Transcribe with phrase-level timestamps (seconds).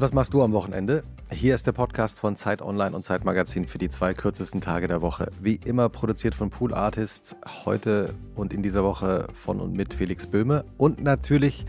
[0.00, 1.02] Und was machst du am Wochenende?
[1.30, 4.88] Hier ist der Podcast von Zeit Online und Zeit Magazin für die zwei kürzesten Tage
[4.88, 5.30] der Woche.
[5.42, 7.36] Wie immer produziert von Pool Artists,
[7.66, 11.66] heute und in dieser Woche von und mit Felix Böhme und natürlich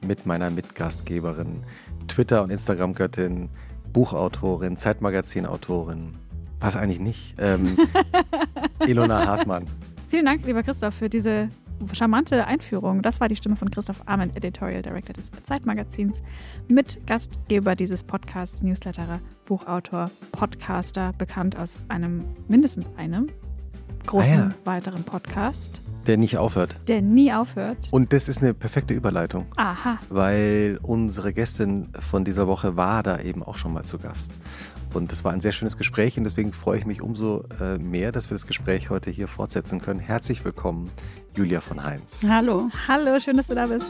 [0.00, 1.64] mit meiner Mitgastgeberin,
[2.06, 3.48] Twitter- und Instagram-Göttin,
[3.92, 6.12] Buchautorin, Zeitmagazin-Autorin,
[6.60, 7.76] was eigentlich nicht, ähm,
[8.86, 9.66] Ilona Hartmann.
[10.08, 11.48] Vielen Dank, lieber Christoph, für diese
[11.92, 13.02] charmante Einführung.
[13.02, 16.22] Das war die Stimme von Christoph Arment, Editorial Director des Zeitmagazins,
[16.68, 23.28] mit Gastgeber dieses Podcasts, Newsletterer, Buchautor, Podcaster, bekannt aus einem, mindestens einem
[24.06, 24.54] großen ah ja.
[24.64, 25.82] weiteren Podcast.
[26.06, 26.76] Der nicht aufhört.
[26.88, 27.88] Der nie aufhört.
[27.92, 29.46] Und das ist eine perfekte Überleitung.
[29.56, 29.98] Aha.
[30.08, 34.32] Weil unsere Gästin von dieser Woche war da eben auch schon mal zu Gast.
[34.94, 38.12] Und es war ein sehr schönes Gespräch und deswegen freue ich mich umso äh, mehr,
[38.12, 40.00] dass wir das Gespräch heute hier fortsetzen können.
[40.00, 40.90] Herzlich willkommen,
[41.34, 42.22] Julia von Heinz.
[42.28, 42.68] Hallo.
[42.88, 43.86] Hallo, schön, dass du da bist.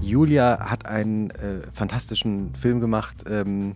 [0.00, 3.74] Julia hat einen äh, fantastischen Film gemacht, ähm,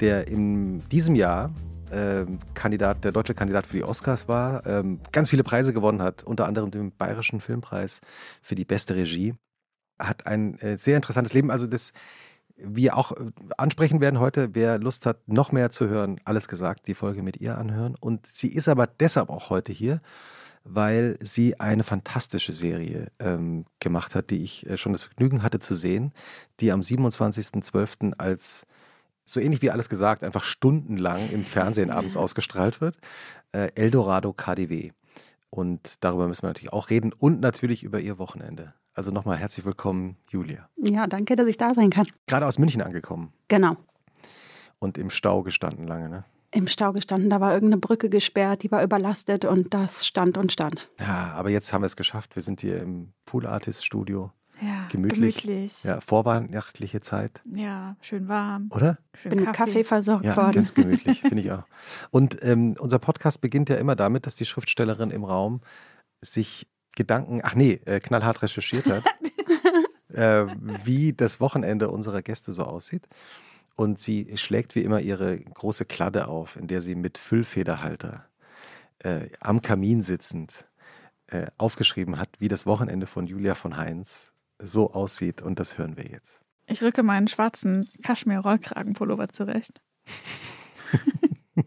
[0.00, 1.50] der in diesem Jahr
[1.92, 6.22] ähm, Kandidat, der deutsche Kandidat für die Oscars war, ähm, ganz viele Preise gewonnen hat,
[6.24, 8.00] unter anderem den Bayerischen Filmpreis
[8.42, 9.34] für die beste Regie.
[9.98, 11.50] Hat ein äh, sehr interessantes Leben.
[11.50, 11.92] Also das
[12.58, 16.86] wir auch äh, ansprechen werden heute, wer Lust hat, noch mehr zu hören, alles gesagt,
[16.86, 17.94] die Folge mit ihr anhören.
[17.98, 20.00] Und sie ist aber deshalb auch heute hier,
[20.64, 25.60] weil sie eine fantastische Serie ähm, gemacht hat, die ich äh, schon das Vergnügen hatte
[25.60, 26.12] zu sehen,
[26.60, 28.14] die am 27.12.
[28.18, 28.66] als
[29.28, 32.98] so ähnlich wie alles gesagt, einfach stundenlang im Fernsehen abends ausgestrahlt wird.
[33.52, 34.92] Äh, Eldorado KDW.
[35.50, 38.74] Und darüber müssen wir natürlich auch reden und natürlich über ihr Wochenende.
[38.94, 40.68] Also nochmal herzlich willkommen, Julia.
[40.76, 42.06] Ja, danke, dass ich da sein kann.
[42.26, 43.32] Gerade aus München angekommen.
[43.48, 43.76] Genau.
[44.78, 46.24] Und im Stau gestanden lange, ne?
[46.50, 50.50] Im Stau gestanden, da war irgendeine Brücke gesperrt, die war überlastet und das stand und
[50.50, 50.90] stand.
[50.98, 52.34] Ja, aber jetzt haben wir es geschafft.
[52.36, 54.32] Wir sind hier im Pool Artist Studio.
[54.88, 55.42] Gemütlich.
[55.42, 55.84] gemütlich.
[55.84, 57.42] Ja, vorweihnachtliche Zeit.
[57.44, 58.68] Ja, schön warm.
[58.70, 58.98] Oder?
[59.14, 60.52] Schön Bin mit Kaffee versorgt ja, worden.
[60.52, 61.64] Ganz gemütlich, finde ich auch.
[62.10, 65.60] Und ähm, unser Podcast beginnt ja immer damit, dass die Schriftstellerin im Raum
[66.20, 69.04] sich Gedanken, ach nee, äh, knallhart recherchiert hat,
[70.12, 70.46] äh,
[70.84, 73.08] wie das Wochenende unserer Gäste so aussieht.
[73.76, 78.24] Und sie schlägt wie immer ihre große Kladde auf, in der sie mit Füllfederhalter
[78.98, 80.66] äh, am Kamin sitzend
[81.28, 85.42] äh, aufgeschrieben hat, wie das Wochenende von Julia von Heinz so aussieht.
[85.42, 86.42] Und das hören wir jetzt.
[86.66, 89.80] Ich rücke meinen schwarzen Kaschmir-Rollkragenpullover zurecht.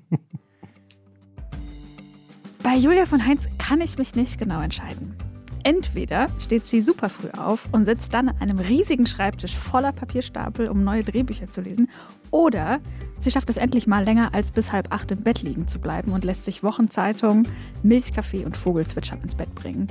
[2.63, 5.17] Bei Julia von Heinz kann ich mich nicht genau entscheiden.
[5.63, 10.67] Entweder steht sie super früh auf und sitzt dann an einem riesigen Schreibtisch voller Papierstapel,
[10.69, 11.89] um neue Drehbücher zu lesen,
[12.31, 12.79] oder
[13.19, 16.13] sie schafft es endlich mal länger als bis halb acht im Bett liegen zu bleiben
[16.13, 17.47] und lässt sich Wochenzeitung,
[17.83, 19.87] Milchkaffee und Vogelzwitschern ins Bett bringen.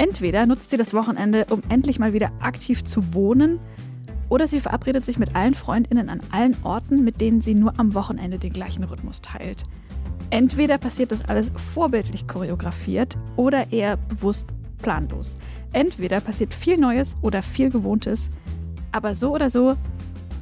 [0.00, 3.58] Entweder nutzt sie das Wochenende, um endlich mal wieder aktiv zu wohnen,
[4.30, 7.92] oder sie verabredet sich mit allen Freundinnen an allen Orten, mit denen sie nur am
[7.92, 9.64] Wochenende den gleichen Rhythmus teilt.
[10.30, 14.46] Entweder passiert das alles vorbildlich choreografiert oder eher bewusst
[14.80, 15.36] planlos.
[15.74, 18.30] Entweder passiert viel Neues oder viel Gewohntes,
[18.92, 19.76] aber so oder so,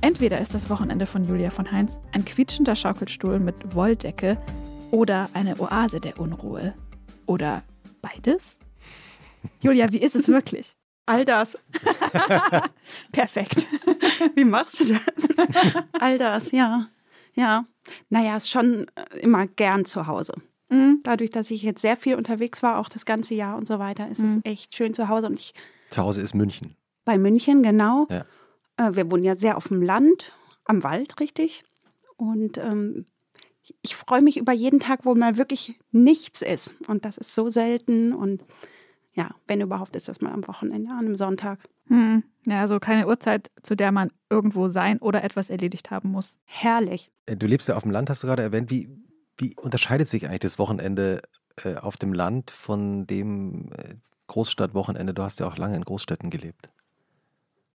[0.03, 4.39] entweder ist das Wochenende von Julia von Heinz ein quietschender Schaukelstuhl mit Wolldecke
[4.93, 6.75] oder eine Oase der Unruhe.
[7.27, 7.65] Oder
[8.01, 8.57] beides?
[9.61, 10.73] Julia, wie ist es wirklich?
[11.07, 11.59] All das.
[13.13, 13.67] Perfekt.
[14.35, 15.29] Wie machst du das?
[15.99, 16.89] All das, ja.
[17.35, 17.65] Ja.
[18.11, 20.35] Naja, ist schon äh, immer gern zu Hause.
[20.69, 21.01] Mhm.
[21.05, 24.09] Dadurch, dass ich jetzt sehr viel unterwegs war, auch das ganze Jahr und so weiter,
[24.11, 24.27] ist mhm.
[24.27, 25.29] es echt schön zu Hause.
[25.29, 25.55] Und ich,
[25.89, 26.77] zu Hause ist München.
[27.07, 28.07] Bei München, genau.
[28.11, 28.27] Ja.
[28.77, 30.35] Äh, wir wohnen ja sehr auf dem Land,
[30.67, 31.65] am Wald, richtig.
[32.19, 33.07] Und ähm,
[33.81, 36.73] ich freue mich über jeden Tag, wo mal wirklich nichts ist.
[36.87, 38.13] Und das ist so selten.
[38.13, 38.45] Und
[39.19, 41.59] ja, wenn überhaupt, ist das mal am Wochenende, an einem Sonntag.
[41.89, 42.23] Hm.
[42.47, 46.37] Ja, also keine Uhrzeit, zu der man irgendwo sein oder etwas erledigt haben muss.
[46.45, 47.11] Herrlich.
[47.27, 48.71] Äh, du lebst ja auf dem Land, hast du gerade erwähnt.
[48.71, 48.89] Wie,
[49.37, 51.23] wie unterscheidet sich eigentlich das Wochenende
[51.65, 53.97] äh, auf dem Land von dem äh,
[54.29, 55.15] Großstadtwochenende?
[55.15, 56.71] Du hast ja auch lange in Großstädten gelebt.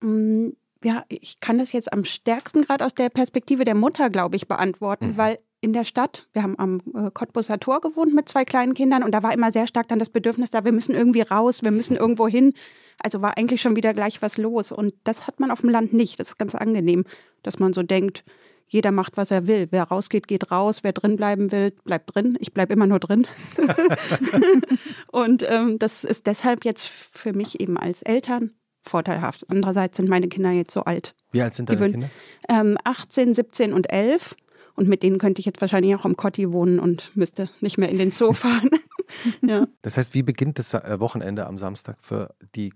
[0.03, 0.51] Mm,
[0.85, 4.47] ja, ich kann das jetzt am stärksten gerade aus der Perspektive der Mutter, glaube ich,
[4.47, 5.17] beantworten, mhm.
[5.17, 6.27] weil in der Stadt.
[6.33, 9.53] Wir haben am äh, Cottbusser Tor gewohnt mit zwei kleinen Kindern und da war immer
[9.53, 12.55] sehr stark dann das Bedürfnis da, wir müssen irgendwie raus, wir müssen irgendwo hin.
[12.99, 15.93] Also war eigentlich schon wieder gleich was los und das hat man auf dem Land
[15.93, 16.21] nicht.
[16.21, 17.05] Das ist ganz angenehm,
[17.43, 18.25] dass man so denkt,
[18.71, 19.67] jeder macht, was er will.
[19.71, 20.85] Wer rausgeht, geht raus.
[20.85, 22.39] Wer drin bleiben will, bleibt drin.
[22.39, 23.27] Ich bleibe immer nur drin.
[25.13, 28.53] und ähm, das ist deshalb jetzt für mich eben als Eltern
[28.83, 29.45] vorteilhaft.
[29.51, 31.17] Andererseits sind meine Kinder jetzt so alt.
[31.33, 32.11] Wie alt sind deine Kinder?
[32.49, 34.37] Ähm, 18, 17 und 11.
[34.81, 37.91] Und mit denen könnte ich jetzt wahrscheinlich auch am Kotti wohnen und müsste nicht mehr
[37.91, 38.71] in den Zoo fahren.
[39.43, 39.67] ja.
[39.83, 42.73] Das heißt, wie beginnt das äh, Wochenende am Samstag für die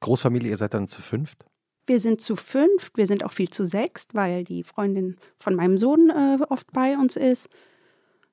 [0.00, 0.50] Großfamilie?
[0.50, 1.46] Ihr seid dann zu fünft?
[1.86, 5.78] Wir sind zu fünft, wir sind auch viel zu sechst, weil die Freundin von meinem
[5.78, 7.48] Sohn äh, oft bei uns ist.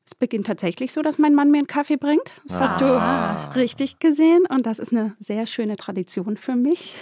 [0.06, 2.30] Es beginnt tatsächlich so, dass mein Mann mir einen Kaffee bringt.
[2.46, 2.60] Das ah.
[2.60, 3.52] hast du ah.
[3.52, 4.44] richtig gesehen.
[4.50, 6.94] Und das ist eine sehr schöne Tradition für mich.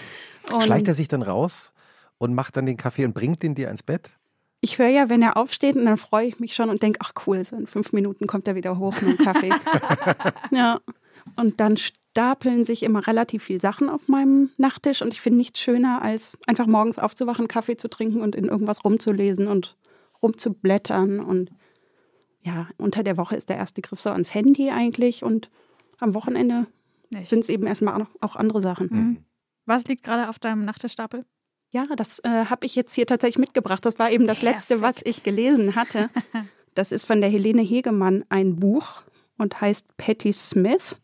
[0.62, 1.74] Schleicht er sich dann raus
[2.16, 4.08] und macht dann den Kaffee und bringt den dir ins Bett?
[4.66, 7.12] Ich höre ja, wenn er aufsteht und dann freue ich mich schon und denke, ach
[7.24, 9.52] cool, so in fünf Minuten kommt er wieder hoch mit dem Kaffee.
[10.50, 10.80] ja.
[11.36, 15.60] Und dann stapeln sich immer relativ viele Sachen auf meinem Nachttisch und ich finde nichts
[15.60, 19.76] schöner, als einfach morgens aufzuwachen, Kaffee zu trinken und in irgendwas rumzulesen und
[20.20, 21.20] rumzublättern.
[21.20, 21.52] Und
[22.40, 25.48] ja, unter der Woche ist der erste Griff so ans Handy eigentlich und
[25.98, 26.66] am Wochenende
[27.22, 28.88] sind es eben erstmal auch andere Sachen.
[28.90, 29.16] Mhm.
[29.64, 31.24] Was liegt gerade auf deinem Nachttischstapel?
[31.76, 33.84] Ja, das äh, habe ich jetzt hier tatsächlich mitgebracht.
[33.84, 34.70] Das war eben das Perfekt.
[34.70, 36.08] letzte, was ich gelesen hatte.
[36.74, 39.02] Das ist von der Helene Hegemann ein Buch
[39.38, 40.96] und heißt Patty Smith.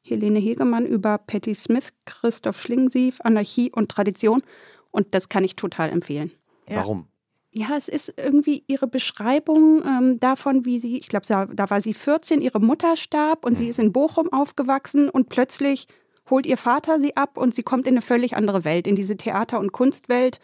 [0.00, 4.42] Helene Hegemann über Patty Smith, Christoph Schlingensief, Anarchie und Tradition.
[4.90, 6.30] Und das kann ich total empfehlen.
[6.66, 6.76] Ja.
[6.76, 7.08] Warum?
[7.52, 11.92] Ja, es ist irgendwie ihre Beschreibung ähm, davon, wie sie, ich glaube, da war sie
[11.92, 13.56] 14, ihre Mutter starb und mhm.
[13.56, 15.88] sie ist in Bochum aufgewachsen und plötzlich
[16.30, 19.16] holt ihr Vater sie ab und sie kommt in eine völlig andere Welt, in diese
[19.16, 20.40] Theater- und Kunstwelt.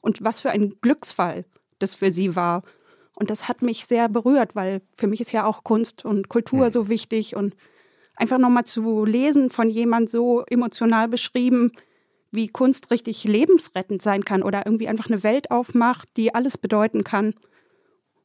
[0.00, 1.44] Und was für ein Glücksfall
[1.78, 2.62] das für sie war.
[3.14, 6.66] Und das hat mich sehr berührt, weil für mich ist ja auch Kunst und Kultur
[6.66, 6.70] mhm.
[6.70, 7.34] so wichtig.
[7.36, 7.56] Und
[8.16, 11.72] einfach nochmal zu lesen von jemand so emotional beschrieben,
[12.30, 17.04] wie Kunst richtig lebensrettend sein kann oder irgendwie einfach eine Welt aufmacht, die alles bedeuten
[17.04, 17.34] kann.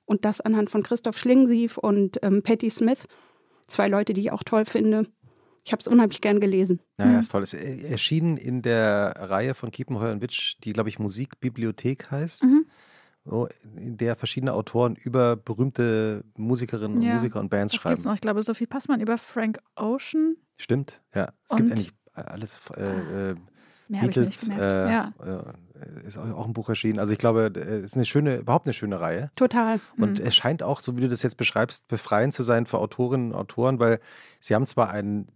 [0.06, 3.08] Und das anhand von Christoph Schlingensief und ähm, Patti Smith,
[3.68, 5.08] zwei Leute, die ich auch toll finde.
[5.64, 6.82] Ich habe es unheimlich gern gelesen.
[6.98, 7.44] Ja, ja, ist toll.
[7.44, 12.44] Es erschien in der Reihe von Kiepenheuer und Witsch, die, glaube ich, Musikbibliothek heißt.
[12.44, 12.66] Mhm
[13.78, 17.96] in der verschiedene Autoren über berühmte Musikerinnen und ja, Musiker und Bands das schreiben.
[17.96, 18.16] Gibt's noch.
[18.16, 20.36] Ich glaube, Sophie Passmann über Frank Ocean.
[20.58, 21.32] Stimmt, ja.
[21.46, 22.60] Es und gibt eigentlich alles.
[22.76, 23.36] Äh, ah, äh,
[23.90, 25.14] Beatles, äh, ja.
[25.24, 27.00] äh, ist auch ein Buch erschienen.
[27.00, 29.30] Also ich glaube, es äh, ist eine schöne, überhaupt eine schöne Reihe.
[29.36, 29.80] Total.
[29.98, 30.26] Und mhm.
[30.26, 33.38] es scheint auch, so wie du das jetzt beschreibst, befreiend zu sein für Autorinnen und
[33.38, 34.00] Autoren, weil
[34.40, 35.28] sie haben zwar einen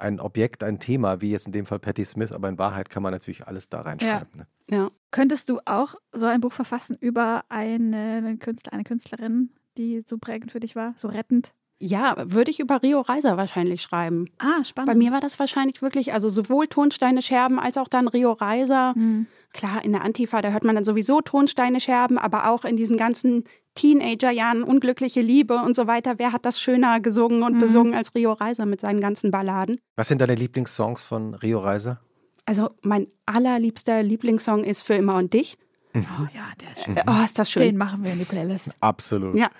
[0.00, 3.02] ein Objekt, ein Thema, wie jetzt in dem Fall Patti Smith, aber in Wahrheit kann
[3.02, 4.28] man natürlich alles da reinschreiben.
[4.34, 4.40] Ja.
[4.40, 4.46] Ne?
[4.70, 4.88] ja.
[5.10, 10.52] Könntest du auch so ein Buch verfassen über eine Künstler, eine Künstlerin, die so prägend
[10.52, 11.52] für dich war, so rettend?
[11.84, 14.26] Ja, würde ich über Rio Reiser wahrscheinlich schreiben.
[14.38, 14.86] Ah, spannend.
[14.86, 18.92] Bei mir war das wahrscheinlich wirklich, also sowohl Tonsteine Scherben als auch dann Rio Reiser.
[18.94, 19.26] Mhm.
[19.52, 22.96] Klar, in der Antifa, da hört man dann sowieso Tonsteine Scherben, aber auch in diesen
[22.96, 23.42] ganzen
[23.74, 26.20] Teenagerjahren, unglückliche Liebe und so weiter.
[26.20, 27.58] Wer hat das schöner gesungen und mhm.
[27.58, 29.80] besungen als Rio Reiser mit seinen ganzen Balladen?
[29.96, 31.98] Was sind deine Lieblingssongs von Rio Reiser?
[32.46, 35.58] Also mein allerliebster Lieblingssong ist Für immer und dich.
[35.94, 36.06] Mhm.
[36.20, 36.94] Oh ja, der ist schön.
[37.08, 37.62] Oh, ist das schön.
[37.62, 38.70] Den machen wir in die Playlist.
[38.80, 39.34] Absolut.
[39.34, 39.50] Ja,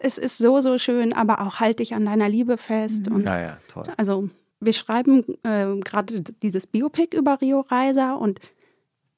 [0.00, 3.08] es ist so, so schön, aber auch halt dich an deiner Liebe fest.
[3.08, 3.16] Mhm.
[3.16, 3.86] Und ja, ja, toll.
[3.96, 4.28] Also
[4.60, 8.40] wir schreiben äh, gerade dieses Biopic über Rio Reiser und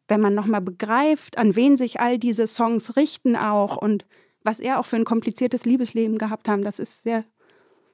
[0.08, 4.04] wenn man nochmal begreift, an wen sich all diese Songs richten auch und
[4.42, 7.24] was er auch für ein kompliziertes Liebesleben gehabt haben, das ist sehr,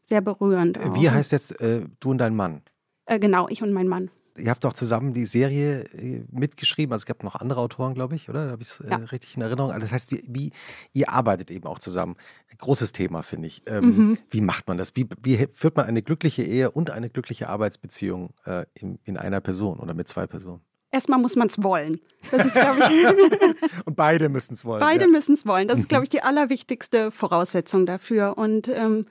[0.02, 0.78] sehr berührend.
[0.78, 0.94] Auch.
[0.94, 2.62] Wie heißt jetzt äh, du und dein Mann?
[3.04, 4.11] Äh, genau, ich und mein Mann.
[4.38, 6.93] Ihr habt doch zusammen die Serie äh, mitgeschrieben.
[6.93, 8.50] Also es gab noch andere Autoren, glaube ich, oder?
[8.50, 8.97] Habe ich es äh, ja.
[8.97, 9.71] richtig in Erinnerung?
[9.71, 10.52] Also das heißt, wie, wie,
[10.93, 12.16] ihr arbeitet eben auch zusammen.
[12.59, 13.62] Großes Thema, finde ich.
[13.66, 14.19] Ähm, mhm.
[14.31, 14.97] Wie macht man das?
[14.97, 19.40] Wie, wie, führt man eine glückliche Ehe und eine glückliche Arbeitsbeziehung äh, in, in einer
[19.40, 20.61] Person oder mit zwei Personen?
[20.90, 22.00] Erstmal muss man es wollen.
[22.31, 23.85] Das ist, glaube ich.
[23.85, 24.81] und beide müssen es wollen.
[24.81, 25.11] Beide ja.
[25.11, 25.69] müssen es wollen.
[25.69, 28.38] Das ist, glaube ich, die allerwichtigste Voraussetzung dafür.
[28.38, 29.05] Und ähm,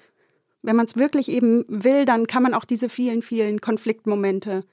[0.63, 4.63] wenn man es wirklich eben will, dann kann man auch diese vielen, vielen Konfliktmomente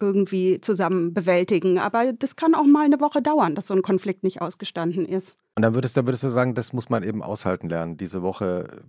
[0.00, 1.78] irgendwie zusammen bewältigen.
[1.78, 5.36] Aber das kann auch mal eine Woche dauern, dass so ein Konflikt nicht ausgestanden ist.
[5.54, 8.82] Und dann würdest, dann würdest du sagen, das muss man eben aushalten lernen, diese Woche,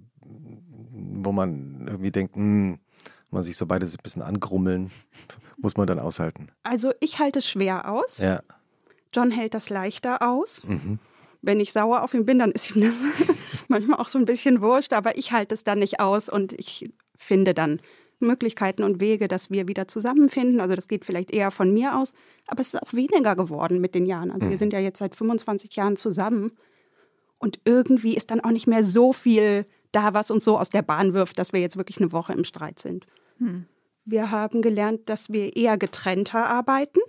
[0.91, 2.79] wo man irgendwie denkt, mh, hm,
[3.29, 4.91] man sich so beide ein bisschen angrummeln,
[5.57, 6.49] muss man dann aushalten.
[6.63, 8.17] Also ich halte es schwer aus.
[8.19, 8.41] Ja.
[9.13, 10.63] John hält das leichter aus.
[10.63, 10.99] Mhm.
[11.41, 13.01] Wenn ich sauer auf ihn bin, dann ist ihm das
[13.67, 16.91] manchmal auch so ein bisschen wurscht, aber ich halte es dann nicht aus und ich
[17.17, 17.79] finde dann
[18.19, 20.59] Möglichkeiten und Wege, dass wir wieder zusammenfinden.
[20.59, 22.13] Also das geht vielleicht eher von mir aus,
[22.47, 24.31] aber es ist auch weniger geworden mit den Jahren.
[24.31, 24.51] Also mhm.
[24.51, 26.53] wir sind ja jetzt seit 25 Jahren zusammen
[27.37, 30.81] und irgendwie ist dann auch nicht mehr so viel da, was uns so aus der
[30.81, 33.05] Bahn wirft, dass wir jetzt wirklich eine Woche im Streit sind.
[33.37, 33.65] Hm.
[34.05, 36.99] Wir haben gelernt, dass wir eher getrennter arbeiten.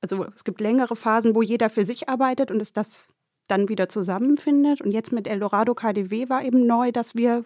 [0.00, 3.14] Also es gibt längere Phasen, wo jeder für sich arbeitet und es das
[3.48, 4.80] dann wieder zusammenfindet.
[4.80, 7.44] Und jetzt mit Eldorado KDW war eben neu, dass wir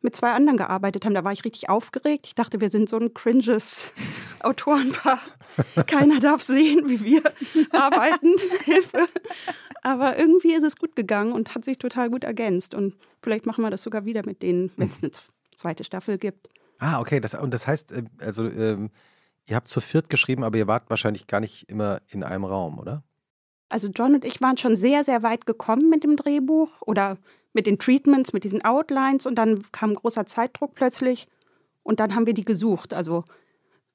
[0.00, 1.14] mit zwei anderen gearbeitet haben.
[1.14, 2.26] Da war ich richtig aufgeregt.
[2.26, 3.92] Ich dachte, wir sind so ein cringes
[4.40, 5.20] Autorenpaar.
[5.86, 7.22] Keiner darf sehen, wie wir
[7.72, 8.34] arbeiten.
[8.64, 9.08] Hilfe.
[9.82, 12.74] Aber irgendwie ist es gut gegangen und hat sich total gut ergänzt.
[12.74, 15.10] Und vielleicht machen wir das sogar wieder mit denen, wenn es eine
[15.56, 16.48] zweite Staffel gibt.
[16.78, 17.20] Ah, okay.
[17.20, 18.90] Das, und das heißt, äh, also ähm,
[19.46, 22.78] ihr habt zu viert geschrieben, aber ihr wart wahrscheinlich gar nicht immer in einem Raum,
[22.78, 23.02] oder?
[23.68, 27.18] Also John und ich waren schon sehr, sehr weit gekommen mit dem Drehbuch oder
[27.52, 31.26] mit den Treatments, mit diesen Outlines und dann kam großer Zeitdruck plötzlich
[31.82, 32.92] und dann haben wir die gesucht.
[32.92, 33.24] Also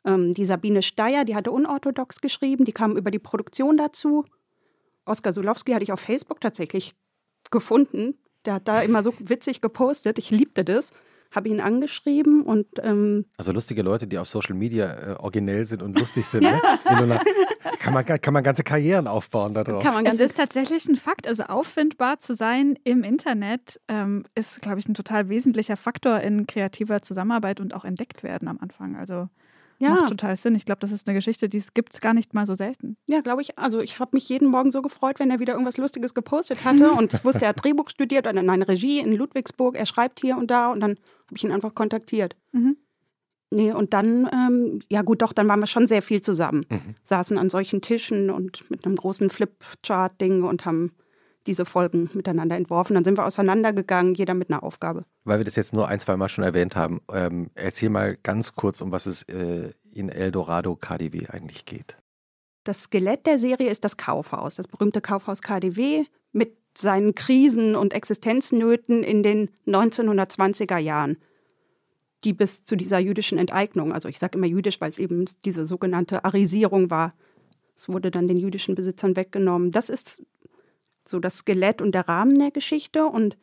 [0.06, 4.26] ähm, die Sabine Steyer, die hatte unorthodox geschrieben, die kam über die Produktion dazu.
[5.06, 6.96] Oskar Sulowski hatte ich auf Facebook tatsächlich
[7.52, 8.18] gefunden.
[8.46, 10.18] Der hat da immer so witzig gepostet.
[10.18, 10.92] Ich liebte das
[11.34, 15.82] habe ihn angeschrieben und ähm also lustige Leute, die auf Social Media äh, originell sind
[15.82, 16.44] und lustig sind.
[16.44, 16.62] ne?
[17.80, 19.84] kann, man, kann man ganze Karrieren aufbauen darauf.
[19.84, 21.28] Kann man es ist tatsächlich ein Fakt.
[21.28, 26.48] Also auffindbar zu sein im Internet ähm, ist, glaube ich, ein total wesentlicher Faktor in
[26.48, 28.96] kreativer Zusammenarbeit und auch entdeckt werden am Anfang.
[28.96, 29.28] Also
[29.84, 29.90] ja.
[29.92, 30.56] Macht total Sinn.
[30.56, 32.98] Ich glaube, das ist eine Geschichte, die gibt es gar nicht mal so selten.
[33.06, 33.58] Ja, glaube ich.
[33.58, 36.92] Also ich habe mich jeden Morgen so gefreut, wenn er wieder irgendwas Lustiges gepostet hatte.
[36.92, 39.78] und ich wusste, er hat Drehbuch studiert oder nein, Regie in Ludwigsburg.
[39.78, 42.36] Er schreibt hier und da und dann habe ich ihn einfach kontaktiert.
[42.52, 42.78] Mhm.
[43.52, 46.66] Nee, und dann, ähm, ja gut, doch, dann waren wir schon sehr viel zusammen.
[46.70, 46.96] Mhm.
[47.04, 50.94] Saßen an solchen Tischen und mit einem großen Flipchart-Ding und haben
[51.48, 52.94] diese Folgen miteinander entworfen.
[52.94, 55.06] Dann sind wir auseinandergegangen, jeder mit einer Aufgabe.
[55.24, 58.54] Weil wir das jetzt nur ein, zwei Mal schon erwähnt haben, ähm, erzähl mal ganz
[58.56, 61.98] kurz, um was es äh, in Eldorado KDW eigentlich geht.
[62.64, 67.94] Das Skelett der Serie ist das Kaufhaus, das berühmte Kaufhaus KDW mit seinen Krisen und
[67.94, 71.18] Existenznöten in den 1920er Jahren,
[72.24, 75.66] die bis zu dieser jüdischen Enteignung, also ich sage immer jüdisch, weil es eben diese
[75.66, 77.14] sogenannte Arisierung war,
[77.76, 79.72] es wurde dann den jüdischen Besitzern weggenommen.
[79.72, 80.24] Das ist
[81.08, 83.38] so das Skelett und der Rahmen der Geschichte und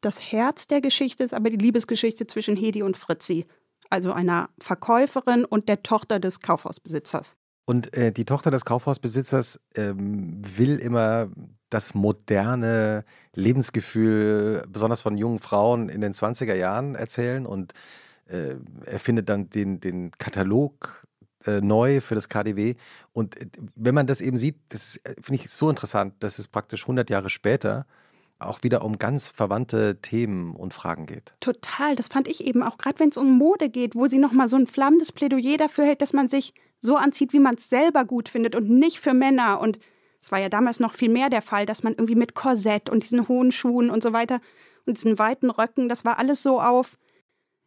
[0.00, 3.46] das Herz der Geschichte ist aber die Liebesgeschichte zwischen Hedi und Fritzi,
[3.90, 7.36] also einer Verkäuferin und der Tochter des Kaufhausbesitzers.
[7.64, 11.28] Und äh, die Tochter des Kaufhausbesitzers ähm, will immer
[11.68, 13.04] das moderne
[13.34, 17.72] Lebensgefühl, besonders von jungen Frauen in den 20er Jahren erzählen und
[18.26, 18.54] äh,
[18.84, 21.05] erfindet dann den, den Katalog
[21.44, 22.74] äh, neu für das KDW.
[23.12, 26.48] Und äh, wenn man das eben sieht, das äh, finde ich so interessant, dass es
[26.48, 27.86] praktisch 100 Jahre später
[28.38, 31.34] auch wieder um ganz verwandte Themen und Fragen geht.
[31.40, 34.48] Total, das fand ich eben auch, gerade wenn es um Mode geht, wo sie nochmal
[34.48, 38.04] so ein flammendes Plädoyer dafür hält, dass man sich so anzieht, wie man es selber
[38.04, 39.60] gut findet und nicht für Männer.
[39.60, 39.78] Und
[40.20, 43.04] es war ja damals noch viel mehr der Fall, dass man irgendwie mit Korsett und
[43.04, 44.40] diesen hohen Schuhen und so weiter
[44.84, 46.96] und diesen weiten Röcken, das war alles so auf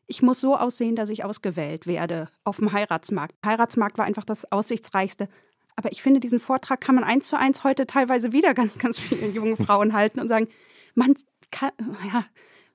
[0.09, 3.35] ich muss so aussehen, dass ich ausgewählt werde auf dem Heiratsmarkt.
[3.45, 5.29] Heiratsmarkt war einfach das Aussichtsreichste.
[5.75, 8.99] Aber ich finde, diesen Vortrag kann man eins zu eins heute teilweise wieder ganz, ganz
[8.99, 10.47] vielen jungen Frauen halten und sagen,
[10.95, 11.13] man
[11.51, 11.71] kann,
[12.11, 12.25] ja,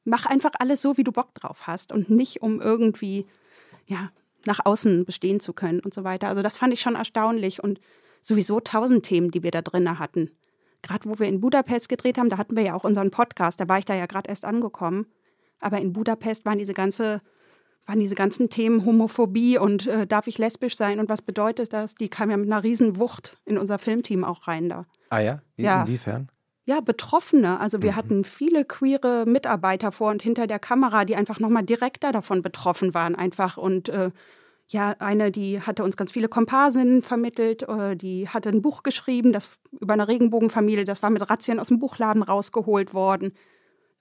[0.04, 3.26] mach einfach alles so, wie du Bock drauf hast und nicht um irgendwie,
[3.86, 4.12] ja,
[4.46, 6.28] nach außen bestehen zu können und so weiter.
[6.28, 7.80] Also das fand ich schon erstaunlich und
[8.22, 10.30] sowieso tausend Themen, die wir da drin hatten.
[10.82, 13.68] Gerade wo wir in Budapest gedreht haben, da hatten wir ja auch unseren Podcast, da
[13.68, 15.06] war ich da ja gerade erst angekommen.
[15.64, 17.20] Aber in Budapest waren diese ganze
[17.86, 21.94] waren diese ganzen Themen Homophobie und äh, darf ich lesbisch sein und was bedeutet das?
[21.94, 24.86] Die kamen ja mit einer riesen Wucht in unser Filmteam auch rein da.
[25.10, 25.42] Ah ja?
[25.56, 25.82] Wie, ja.
[25.82, 26.28] Inwiefern?
[26.66, 27.60] Ja, Betroffene.
[27.60, 27.96] Also wir mhm.
[27.96, 32.94] hatten viele queere Mitarbeiter vor und hinter der Kamera, die einfach nochmal direkter davon betroffen
[32.94, 33.58] waren einfach.
[33.58, 34.10] Und äh,
[34.68, 39.34] ja, eine, die hatte uns ganz viele Komparsinnen vermittelt, äh, die hatte ein Buch geschrieben,
[39.34, 43.34] das über eine Regenbogenfamilie, das war mit Razzien aus dem Buchladen rausgeholt worden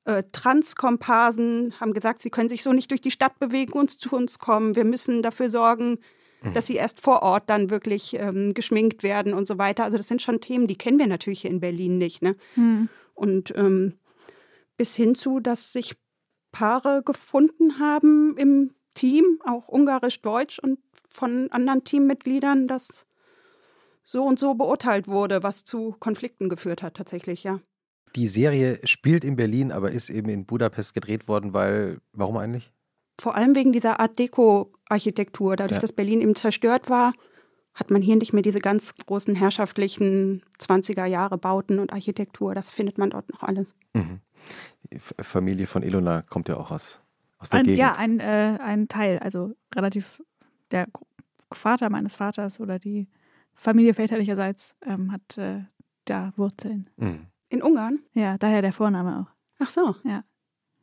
[0.06, 4.16] äh, Transkomparsen haben gesagt, sie können sich so nicht durch die Stadt bewegen und zu
[4.16, 4.76] uns kommen.
[4.76, 6.00] Wir müssen dafür sorgen,
[6.42, 6.54] mhm.
[6.54, 9.84] dass sie erst vor Ort dann wirklich ähm, geschminkt werden und so weiter.
[9.84, 12.22] Also das sind schon Themen, die kennen wir natürlich hier in Berlin nicht.
[12.22, 12.36] Ne?
[12.56, 12.90] Mhm.
[13.14, 13.94] Und ähm,
[14.78, 15.96] bis hin zu, dass sich
[16.52, 20.80] Paare gefunden haben im Team, auch ungarisch-deutsch und
[21.10, 23.06] von anderen Teammitgliedern, das
[24.04, 27.60] so und so beurteilt wurde, was zu Konflikten geführt hat tatsächlich, ja.
[28.16, 32.72] Die Serie spielt in Berlin, aber ist eben in Budapest gedreht worden, weil, warum eigentlich?
[33.20, 35.56] Vor allem wegen dieser Art Deco-Architektur.
[35.56, 35.80] Dadurch, ja.
[35.80, 37.14] dass Berlin eben zerstört war,
[37.74, 42.54] hat man hier nicht mehr diese ganz großen herrschaftlichen 20er Jahre Bauten und Architektur.
[42.54, 43.74] Das findet man dort noch alles.
[43.94, 44.22] Mhm.
[44.92, 47.00] Die Familie von Ilona kommt ja auch aus,
[47.40, 47.80] aus der ein, Gegend.
[47.80, 50.22] Ja, ein, äh, ein Teil, also relativ
[50.72, 50.88] der
[51.52, 53.08] Vater meines Vaters oder die
[53.56, 55.62] Familie väterlicherseits ähm, hat äh,
[56.06, 56.90] da Wurzeln.
[56.98, 57.28] Mhm.
[57.54, 58.00] In Ungarn?
[58.16, 59.32] Ja, daher der Vorname auch.
[59.60, 59.96] Ach so.
[60.04, 60.24] Ja.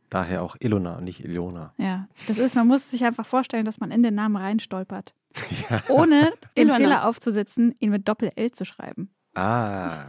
[0.08, 1.74] Daher auch Ilona und nicht Ilona.
[1.78, 5.16] Ja, das ist, man muss sich einfach vorstellen, dass man in den Namen reinstolpert.
[5.68, 5.82] ja.
[5.88, 6.76] Ohne den Ilona.
[6.76, 9.12] Fehler aufzusitzen, ihn mit Doppel-L zu schreiben.
[9.34, 10.04] Ah.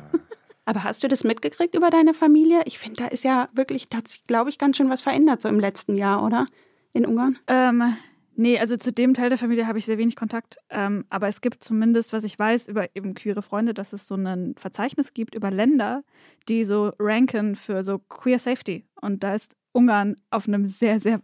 [0.66, 2.62] Aber hast du das mitgekriegt über deine Familie?
[2.66, 5.42] Ich finde, da ist ja wirklich, da hat sich, glaube ich, ganz schön was verändert
[5.42, 6.46] so im letzten Jahr, oder?
[6.94, 7.40] In Ungarn?
[7.48, 7.98] Ähm,
[8.36, 10.58] Nee, also zu dem Teil der Familie habe ich sehr wenig Kontakt.
[10.70, 14.16] Ähm, aber es gibt zumindest, was ich weiß, über eben queere Freunde, dass es so
[14.16, 16.04] ein Verzeichnis gibt über Länder,
[16.50, 18.86] die so ranken für so Queer Safety.
[19.02, 21.22] Und da ist Ungarn auf einem sehr, sehr,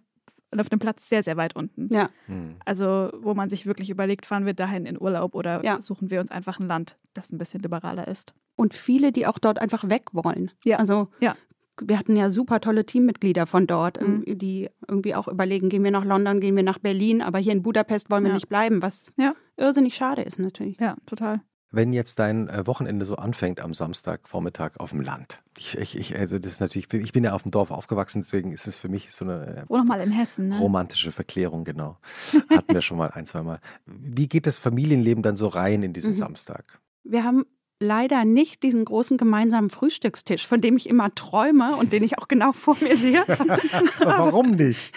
[0.58, 1.94] auf einem Platz sehr, sehr weit unten.
[1.94, 2.10] Ja.
[2.28, 2.56] Hm.
[2.66, 5.80] Also, wo man sich wirklich überlegt, fahren wir dahin in Urlaub oder Ja.
[5.82, 8.34] suchen wir uns einfach ein Land, das ein bisschen liberaler ist.
[8.56, 10.52] Und viele, die auch dort einfach weg wollen.
[10.66, 10.78] Ja.
[10.78, 11.36] Also Ja.
[11.84, 14.24] Wir hatten ja super tolle Teammitglieder von dort, Mhm.
[14.38, 17.62] die irgendwie auch überlegen, gehen wir nach London, gehen wir nach Berlin, aber hier in
[17.64, 18.36] Budapest wollen wir Ja.
[18.36, 19.34] nicht bleiben, was Ja.
[19.58, 20.80] irrsinnig schade ist natürlich.
[20.80, 21.42] Ja, total.
[21.70, 25.44] Wenn jetzt dein äh, Wochenende so anfängt am Samstagvormittag auf dem Land.
[25.58, 28.54] Ich, ich, ich, also das ist natürlich, ich bin ja auf dem Dorf aufgewachsen, deswegen
[28.54, 30.60] ist es für mich so eine Wo nochmal in Hessen, ne?
[30.60, 31.98] romantische Verklärung, genau.
[32.50, 33.60] Hatten wir schon mal ein, zwei Mal.
[33.86, 36.16] Wie geht das Familienleben dann so rein in diesen Mhm.
[36.16, 36.80] Samstag?
[37.04, 37.44] Wir haben
[37.80, 42.28] leider nicht diesen großen gemeinsamen Frühstückstisch, von dem ich immer träume und den ich auch
[42.28, 43.24] genau vor mir sehe,
[44.00, 44.92] Warum nicht?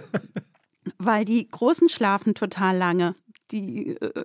[0.98, 3.14] weil die Großen schlafen total lange.
[3.50, 4.24] Die, äh,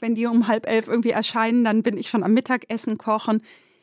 [0.00, 3.42] wenn die um halb elf irgendwie erscheinen, dann bin ich schon am Mittagessen kochen.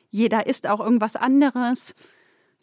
[0.10, 1.94] Jeder isst auch irgendwas anderes.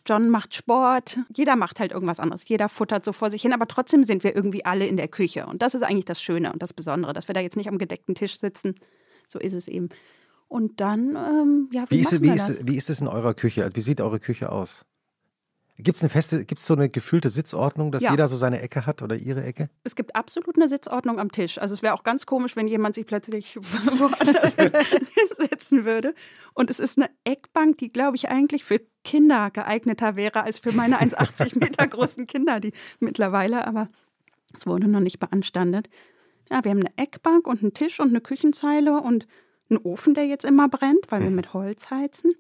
[0.07, 1.21] John macht Sport.
[1.35, 2.49] Jeder macht halt irgendwas anderes.
[2.49, 3.53] Jeder futtert so vor sich hin.
[3.53, 5.47] Aber trotzdem sind wir irgendwie alle in der Küche.
[5.47, 7.79] Und das ist eigentlich das Schöne und das Besondere, dass wir da jetzt nicht am
[7.79, 8.75] gedeckten Tisch sitzen.
[9.29, 9.91] So ist es eben.
[10.53, 12.67] Und dann, ähm, ja, wie, Wie ist, wie, ist, das?
[12.67, 13.67] wie ist es in eurer Küche?
[13.73, 14.85] Wie sieht eure Küche aus?
[15.79, 18.11] Gibt es eine feste, gibt es so eine gefühlte Sitzordnung, dass Ja.
[18.11, 19.71] jeder so seine Ecke hat oder ihre Ecke?
[19.83, 21.57] Es gibt absolut eine Sitzordnung am Tisch.
[21.57, 24.55] Also es wäre auch ganz komisch, wenn jemand sich plötzlich woanders
[25.39, 26.15] hinsetzen würde.
[26.53, 30.73] Und es ist eine Eckbank, die, glaube ich, eigentlich für Kinder geeigneter wäre als für
[30.73, 33.89] meine 1,80 Meter großen Kinder, die mittlerweile, aber
[34.55, 35.89] es wurde noch nicht beanstandet.
[36.51, 39.27] Ja, wir haben eine Eckbank und einen Tisch und eine Küchenzeile und
[39.73, 42.35] einen Ofen, der jetzt immer brennt, weil wir mit Holz heizen.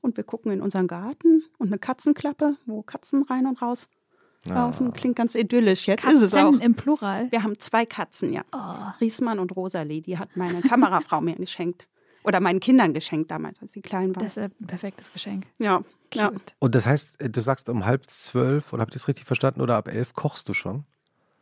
[0.00, 3.88] Und wir gucken in unseren Garten und eine Katzenklappe, wo Katzen rein und raus
[4.44, 4.92] laufen.
[4.92, 5.86] Klingt ganz idyllisch.
[5.86, 6.44] Jetzt ist es auch.
[6.44, 7.30] Katzen im Plural.
[7.30, 8.42] Wir haben zwei Katzen, ja.
[8.52, 8.92] Oh.
[9.00, 11.86] Riesmann und Rosalie, die hat meine Kamerafrau mir geschenkt.
[12.24, 14.24] Oder meinen Kindern geschenkt damals, als sie klein waren.
[14.24, 15.44] Das ist ein perfektes Geschenk.
[15.58, 15.82] ja,
[16.14, 16.32] ja.
[16.58, 19.60] Und das heißt, äh, du sagst um halb zwölf, oder habe ich das richtig verstanden,
[19.60, 20.84] oder ab elf kochst du schon?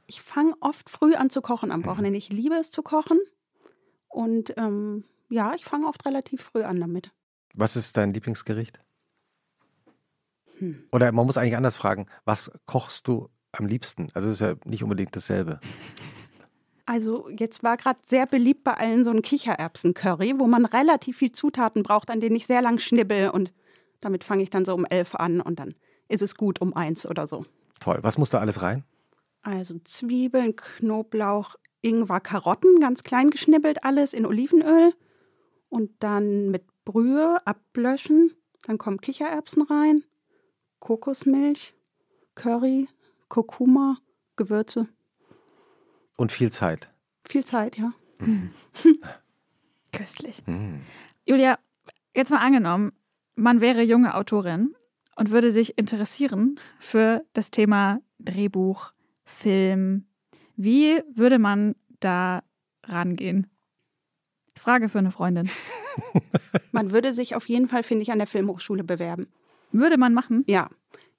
[0.06, 2.18] Ich fange oft früh an zu kochen am Wochenende.
[2.18, 3.18] Ich liebe es zu kochen.
[4.16, 7.14] Und ähm, ja, ich fange oft relativ früh an damit.
[7.52, 8.78] Was ist dein Lieblingsgericht?
[10.56, 10.84] Hm.
[10.90, 14.08] Oder man muss eigentlich anders fragen, was kochst du am liebsten?
[14.14, 15.60] Also es ist ja nicht unbedingt dasselbe.
[16.88, 21.32] Also jetzt war gerade sehr beliebt bei allen so ein Kichererbsen-Curry, wo man relativ viel
[21.32, 23.30] Zutaten braucht, an denen ich sehr lang schnibbel.
[23.30, 23.52] Und
[24.00, 25.74] damit fange ich dann so um elf an und dann
[26.06, 27.44] ist es gut um eins oder so.
[27.80, 27.98] Toll.
[28.02, 28.84] Was muss da alles rein?
[29.42, 34.92] Also Zwiebeln, Knoblauch, Ingwer, Karotten, ganz klein geschnibbelt, alles in Olivenöl.
[35.68, 38.32] Und dann mit Brühe ablöschen.
[38.66, 40.02] Dann kommen Kichererbsen rein,
[40.80, 41.74] Kokosmilch,
[42.34, 42.88] Curry,
[43.28, 43.98] Kurkuma,
[44.36, 44.88] Gewürze.
[46.16, 46.88] Und viel Zeit.
[47.28, 47.92] Viel Zeit, ja.
[49.92, 50.42] Köstlich.
[50.46, 50.80] Mm.
[51.26, 51.58] Julia,
[52.14, 52.92] jetzt mal angenommen,
[53.34, 54.74] man wäre junge Autorin
[55.16, 58.92] und würde sich interessieren für das Thema Drehbuch,
[59.24, 60.06] Film.
[60.56, 62.42] Wie würde man da
[62.84, 63.46] rangehen?
[64.56, 65.50] Frage für eine Freundin.
[66.72, 69.28] Man würde sich auf jeden Fall, finde ich, an der Filmhochschule bewerben.
[69.72, 70.44] Würde man machen?
[70.46, 70.70] Ja.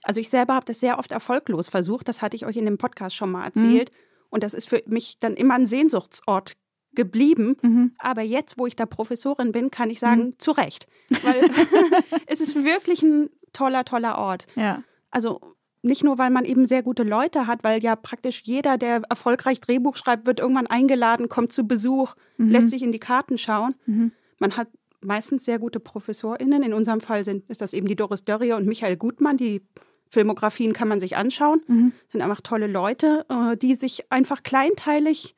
[0.04, 2.08] Also ich selber habe das sehr oft erfolglos versucht.
[2.08, 3.92] Das hatte ich euch in dem Podcast schon mal erzählt.
[4.30, 6.56] Und das ist für mich dann immer ein Sehnsuchtsort
[6.94, 7.58] geblieben.
[7.62, 7.92] Mhm.
[7.98, 10.88] Aber jetzt, wo ich da Professorin bin, kann ich sagen, zu Recht.
[11.24, 11.42] Weil
[12.28, 14.48] es ist wirklich ein toller, toller Ort.
[14.56, 14.84] Ja.
[15.12, 19.02] Also nicht nur, weil man eben sehr gute Leute hat, weil ja praktisch jeder, der
[19.10, 22.50] erfolgreich Drehbuch schreibt, wird irgendwann eingeladen, kommt zu Besuch, Mhm.
[22.52, 23.76] lässt sich in die Karten schauen.
[23.86, 24.12] Mhm.
[24.40, 24.68] Man hat
[25.02, 26.64] meistens sehr gute ProfessorInnen.
[26.64, 29.38] In unserem Fall sind, ist das eben die Doris Dörrier und Michael Gutmann.
[29.38, 29.62] Die
[30.10, 31.62] Filmografien kann man sich anschauen.
[31.68, 31.92] Mhm.
[32.08, 35.36] Sind einfach tolle Leute, äh, die sich einfach kleinteilig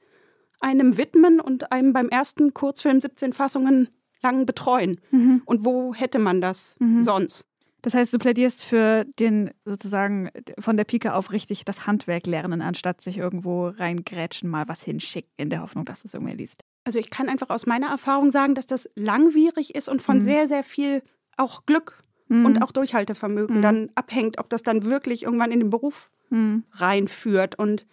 [0.61, 3.89] einem widmen und einem beim ersten Kurzfilm 17 Fassungen
[4.21, 4.99] lang betreuen.
[5.11, 5.41] Mhm.
[5.45, 7.01] Und wo hätte man das Mhm.
[7.01, 7.45] sonst?
[7.81, 12.61] Das heißt, du plädierst für den sozusagen von der Pike auf richtig das Handwerk lernen,
[12.61, 16.63] anstatt sich irgendwo reingrätschen, mal was hinschicken, in der Hoffnung, dass es irgendwer liest.
[16.83, 20.21] Also ich kann einfach aus meiner Erfahrung sagen, dass das langwierig ist und von Mhm.
[20.21, 21.03] sehr, sehr viel
[21.37, 22.45] auch Glück Mhm.
[22.45, 23.61] und auch Durchhaltevermögen Mhm.
[23.61, 26.63] dann abhängt, ob das dann wirklich irgendwann in den Beruf Mhm.
[26.73, 27.57] reinführt.
[27.57, 27.85] Und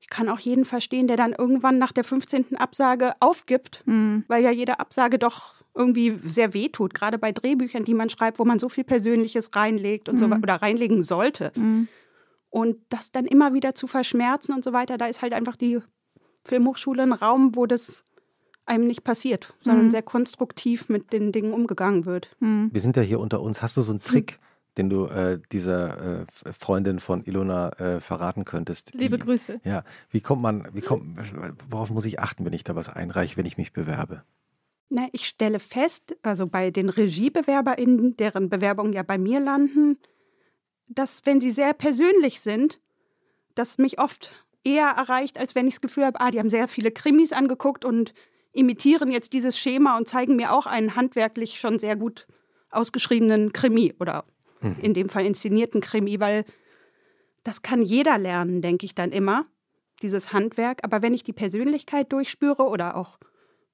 [0.00, 2.56] ich kann auch jeden verstehen, der dann irgendwann nach der 15.
[2.56, 4.24] Absage aufgibt, Mhm.
[4.26, 8.38] weil ja jede Absage doch irgendwie sehr weh tut, gerade bei Drehbüchern, die man schreibt,
[8.38, 10.32] wo man so viel Persönliches reinlegt und so Mhm.
[10.32, 11.50] we- oder reinlegen sollte.
[11.56, 11.88] Mhm.
[12.50, 15.78] Und das dann immer wieder zu verschmerzen und so weiter, da ist halt einfach die
[16.44, 18.04] Filmhochschule ein Raum, wo das
[18.66, 19.90] einem nicht passiert, sondern Mhm.
[19.90, 22.30] sehr konstruktiv mit den Dingen umgegangen wird.
[22.40, 22.68] Mhm.
[22.72, 23.62] Wir sind ja hier unter uns.
[23.62, 24.38] Hast du so einen Trick,
[24.76, 28.92] den du äh, dieser äh, Freundin von Ilona äh, verraten könntest.
[28.94, 29.60] Liebe wie, Grüße.
[29.64, 31.18] Ja, wie kommt man, wie kommt,
[31.70, 34.22] worauf muss ich achten, wenn ich da was einreiche, wenn ich mich bewerbe?
[34.94, 39.96] Na, ich stelle fest, also bei den RegiebewerberInnen, deren Bewerbungen ja bei mir landen,
[40.86, 42.78] dass, wenn sie sehr persönlich sind,
[43.54, 44.30] das mich oft
[44.64, 47.86] eher erreicht, als wenn ich das Gefühl habe, ah, die haben sehr viele Krimis angeguckt
[47.86, 48.12] und
[48.52, 52.26] imitieren jetzt dieses Schema und zeigen mir auch einen handwerklich schon sehr gut
[52.68, 54.26] ausgeschriebenen Krimi oder
[54.60, 54.76] mhm.
[54.82, 56.44] in dem Fall inszenierten Krimi, weil
[57.44, 59.46] das kann jeder lernen, denke ich dann immer,
[60.02, 60.80] dieses Handwerk.
[60.84, 63.18] Aber wenn ich die Persönlichkeit durchspüre oder auch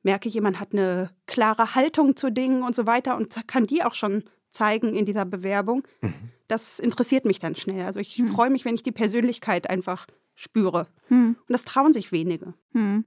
[0.03, 3.95] merke, jemand hat eine klare Haltung zu Dingen und so weiter und kann die auch
[3.95, 6.31] schon zeigen in dieser Bewerbung, mhm.
[6.49, 7.85] das interessiert mich dann schnell.
[7.85, 8.29] Also ich mhm.
[8.29, 10.89] freue mich, wenn ich die Persönlichkeit einfach spüre.
[11.09, 11.37] Mhm.
[11.39, 12.55] Und das trauen sich wenige.
[12.73, 13.05] Hm.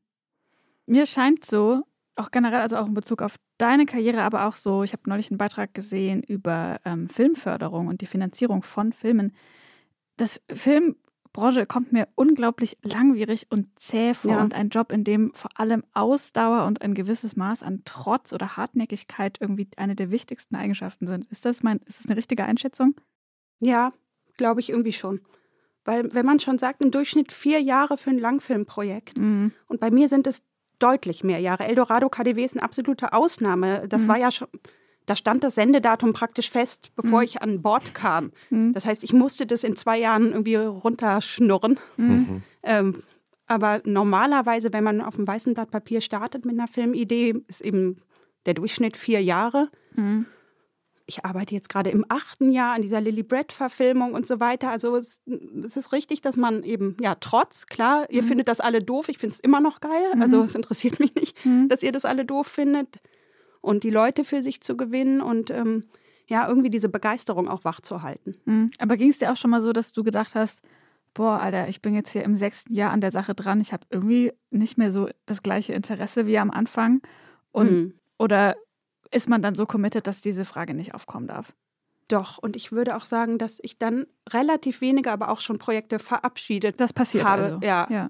[0.85, 1.83] Mir scheint so,
[2.15, 5.31] auch generell, also auch in Bezug auf deine Karriere, aber auch so, ich habe neulich
[5.31, 9.33] einen Beitrag gesehen über ähm, Filmförderung und die Finanzierung von Filmen.
[10.17, 10.41] Das
[11.33, 14.41] Filmbranche kommt mir unglaublich langwierig und zäh vor ja.
[14.41, 18.57] und ein Job, in dem vor allem Ausdauer und ein gewisses Maß an Trotz oder
[18.57, 21.25] Hartnäckigkeit irgendwie eine der wichtigsten Eigenschaften sind.
[21.31, 22.95] Ist das mein, ist das eine richtige Einschätzung?
[23.59, 23.91] Ja,
[24.37, 25.21] glaube ich irgendwie schon.
[25.83, 29.51] Weil wenn man schon sagt, im Durchschnitt vier Jahre für ein Langfilmprojekt mhm.
[29.67, 30.43] und bei mir sind es
[30.79, 31.65] deutlich mehr Jahre.
[31.65, 33.87] Eldorado KDW ist eine absolute Ausnahme.
[33.87, 34.07] Das mhm.
[34.07, 34.47] war ja schon,
[35.05, 37.25] da stand das Sendedatum praktisch fest, bevor mhm.
[37.25, 38.31] ich an Bord kam.
[38.49, 38.73] Mhm.
[38.73, 41.79] Das heißt, ich musste das in zwei Jahren irgendwie runterschnurren.
[41.97, 42.07] Mhm.
[42.07, 42.43] Mhm.
[42.63, 43.03] Ähm,
[43.47, 47.97] aber normalerweise, wenn man auf dem weißen Blatt Papier startet mit einer Filmidee, ist eben
[48.45, 49.69] der Durchschnitt vier Jahre.
[49.95, 50.25] Mhm
[51.11, 54.69] ich arbeite jetzt gerade im achten Jahr an dieser Lily Brett-Verfilmung und so weiter.
[54.69, 55.21] Also es,
[55.63, 58.27] es, ist richtig, dass man eben, ja, trotz, klar, ihr mhm.
[58.27, 60.15] findet das alle doof, ich finde es immer noch geil.
[60.15, 60.21] Mhm.
[60.21, 61.67] Also es interessiert mich nicht, mhm.
[61.67, 62.99] dass ihr das alle doof findet.
[63.61, 65.85] Und die Leute für sich zu gewinnen und ähm,
[66.27, 68.37] ja, irgendwie diese Begeisterung auch wachzuhalten.
[68.45, 68.71] Mhm.
[68.79, 70.61] Aber ging es dir auch schon mal so, dass du gedacht hast,
[71.13, 73.85] boah, Alter, ich bin jetzt hier im sechsten Jahr an der Sache dran, ich habe
[73.89, 77.01] irgendwie nicht mehr so das gleiche Interesse wie am Anfang?
[77.51, 77.93] Und, mhm.
[78.17, 78.55] Oder
[79.11, 81.53] ist man dann so committed, dass diese Frage nicht aufkommen darf.
[82.07, 85.99] Doch, und ich würde auch sagen, dass ich dann relativ wenige, aber auch schon Projekte
[85.99, 87.43] verabschiedet das passiert habe.
[87.43, 87.59] Also.
[87.61, 87.87] Ja.
[87.89, 88.09] ja.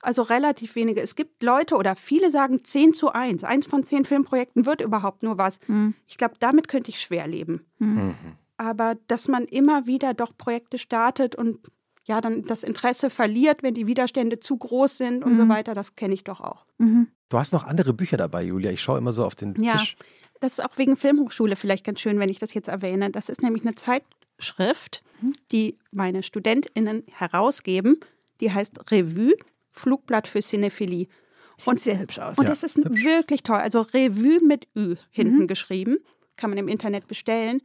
[0.00, 1.00] Also relativ wenige.
[1.00, 3.44] Es gibt Leute oder viele sagen 10 zu 1.
[3.44, 5.58] Eins von zehn Filmprojekten wird überhaupt nur was.
[5.66, 5.94] Mhm.
[6.06, 7.66] Ich glaube, damit könnte ich schwer leben.
[7.78, 8.14] Mhm.
[8.56, 11.58] Aber dass man immer wieder doch Projekte startet und
[12.04, 15.36] ja, dann das Interesse verliert, wenn die Widerstände zu groß sind und mhm.
[15.36, 16.64] so weiter, das kenne ich doch auch.
[16.78, 17.08] Mhm.
[17.28, 18.70] Du hast noch andere Bücher dabei, Julia.
[18.70, 19.76] Ich schaue immer so auf den ja.
[19.76, 19.96] Tisch
[20.40, 23.10] das ist auch wegen Filmhochschule vielleicht ganz schön, wenn ich das jetzt erwähne.
[23.10, 25.34] Das ist nämlich eine Zeitschrift, mhm.
[25.50, 28.00] die meine StudentInnen herausgeben.
[28.40, 29.34] Die heißt Revue,
[29.78, 31.08] Flugblatt für Cinephilie.
[31.56, 32.38] Sieht sehr hübsch aus.
[32.38, 32.50] Und ja.
[32.50, 33.04] das ist hübsch.
[33.04, 33.56] wirklich toll.
[33.58, 35.46] Also Revue mit Ü hinten mhm.
[35.46, 35.98] geschrieben.
[36.36, 37.62] Kann man im Internet bestellen.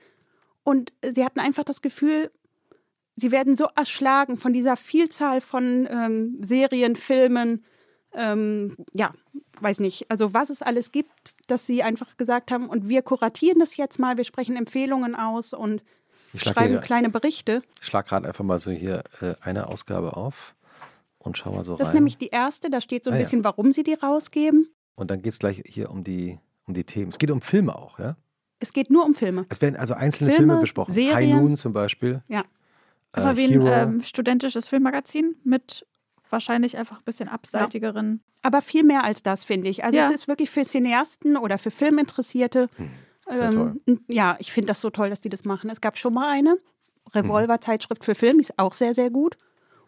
[0.64, 2.32] Und sie hatten einfach das Gefühl,
[3.16, 7.64] sie werden so erschlagen von dieser Vielzahl von ähm, Serien, Filmen,
[8.14, 9.12] ähm, ja,
[9.60, 13.60] weiß nicht, also was es alles gibt, dass sie einfach gesagt haben, und wir kuratieren
[13.60, 15.84] das jetzt mal, wir sprechen Empfehlungen aus und
[16.36, 17.62] schreiben hier, kleine Berichte.
[17.82, 20.56] Ich schlage gerade einfach mal so hier äh, eine Ausgabe auf
[21.24, 21.78] und schau mal so das rein.
[21.80, 23.46] Das ist nämlich die erste, da steht so ein ah, bisschen, ja.
[23.46, 24.70] warum sie die rausgeben.
[24.96, 27.10] Und dann geht es gleich hier um die, um die Themen.
[27.10, 28.16] Es geht um Filme auch, ja?
[28.60, 29.46] Es geht nur um Filme.
[29.50, 30.92] Es werden also einzelne Filme, Filme besprochen.
[30.94, 31.16] Serien.
[31.16, 32.24] High Noon zum Beispiel.
[32.30, 32.42] Ja.
[33.14, 35.86] Äh, Aber wie ein ähm, studentisches Filmmagazin mit
[36.30, 38.22] wahrscheinlich einfach ein bisschen abseitigeren.
[38.24, 38.40] Ja.
[38.44, 39.84] Aber viel mehr als das, finde ich.
[39.84, 40.08] Also ja.
[40.08, 42.70] es ist wirklich für Cineasten oder für Filminteressierte.
[42.78, 42.90] Hm.
[43.30, 45.70] Ähm, ja, ich finde das so toll, dass die das machen.
[45.70, 46.58] Es gab schon mal eine
[47.14, 49.38] Revolver-Zeitschrift für Film, die ist auch sehr, sehr gut.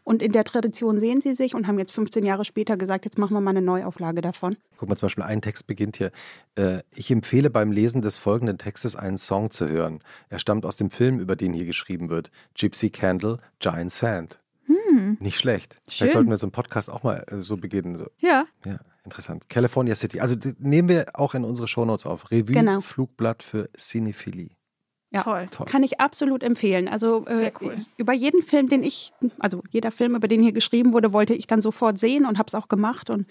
[0.05, 3.17] Und in der Tradition sehen sie sich und haben jetzt 15 Jahre später gesagt, jetzt
[3.17, 4.55] machen wir mal eine Neuauflage davon.
[4.77, 6.11] Guck mal, zum Beispiel ein Text beginnt hier.
[6.55, 10.01] Äh, ich empfehle beim Lesen des folgenden Textes einen Song zu hören.
[10.29, 12.29] Er stammt aus dem Film, über den hier geschrieben wird.
[12.53, 14.39] Gypsy Candle, Giant Sand.
[14.67, 15.17] Hm.
[15.19, 15.73] Nicht schlecht.
[15.73, 15.81] Schön.
[15.89, 17.95] Vielleicht sollten wir so einen Podcast auch mal äh, so beginnen.
[17.95, 18.05] So.
[18.19, 18.45] Ja.
[18.63, 19.49] Ja, interessant.
[19.49, 20.19] California City.
[20.19, 22.29] Also nehmen wir auch in unsere Shownotes auf.
[22.29, 22.79] Revue, genau.
[22.81, 24.51] Flugblatt für Cinephilie.
[25.15, 25.47] Ja, toll.
[25.51, 25.65] toll.
[25.65, 26.87] Kann ich absolut empfehlen.
[26.87, 27.75] Also äh, cool.
[27.97, 31.47] über jeden Film, den ich, also jeder Film, über den hier geschrieben wurde, wollte ich
[31.47, 33.09] dann sofort sehen und habe es auch gemacht.
[33.09, 33.27] Und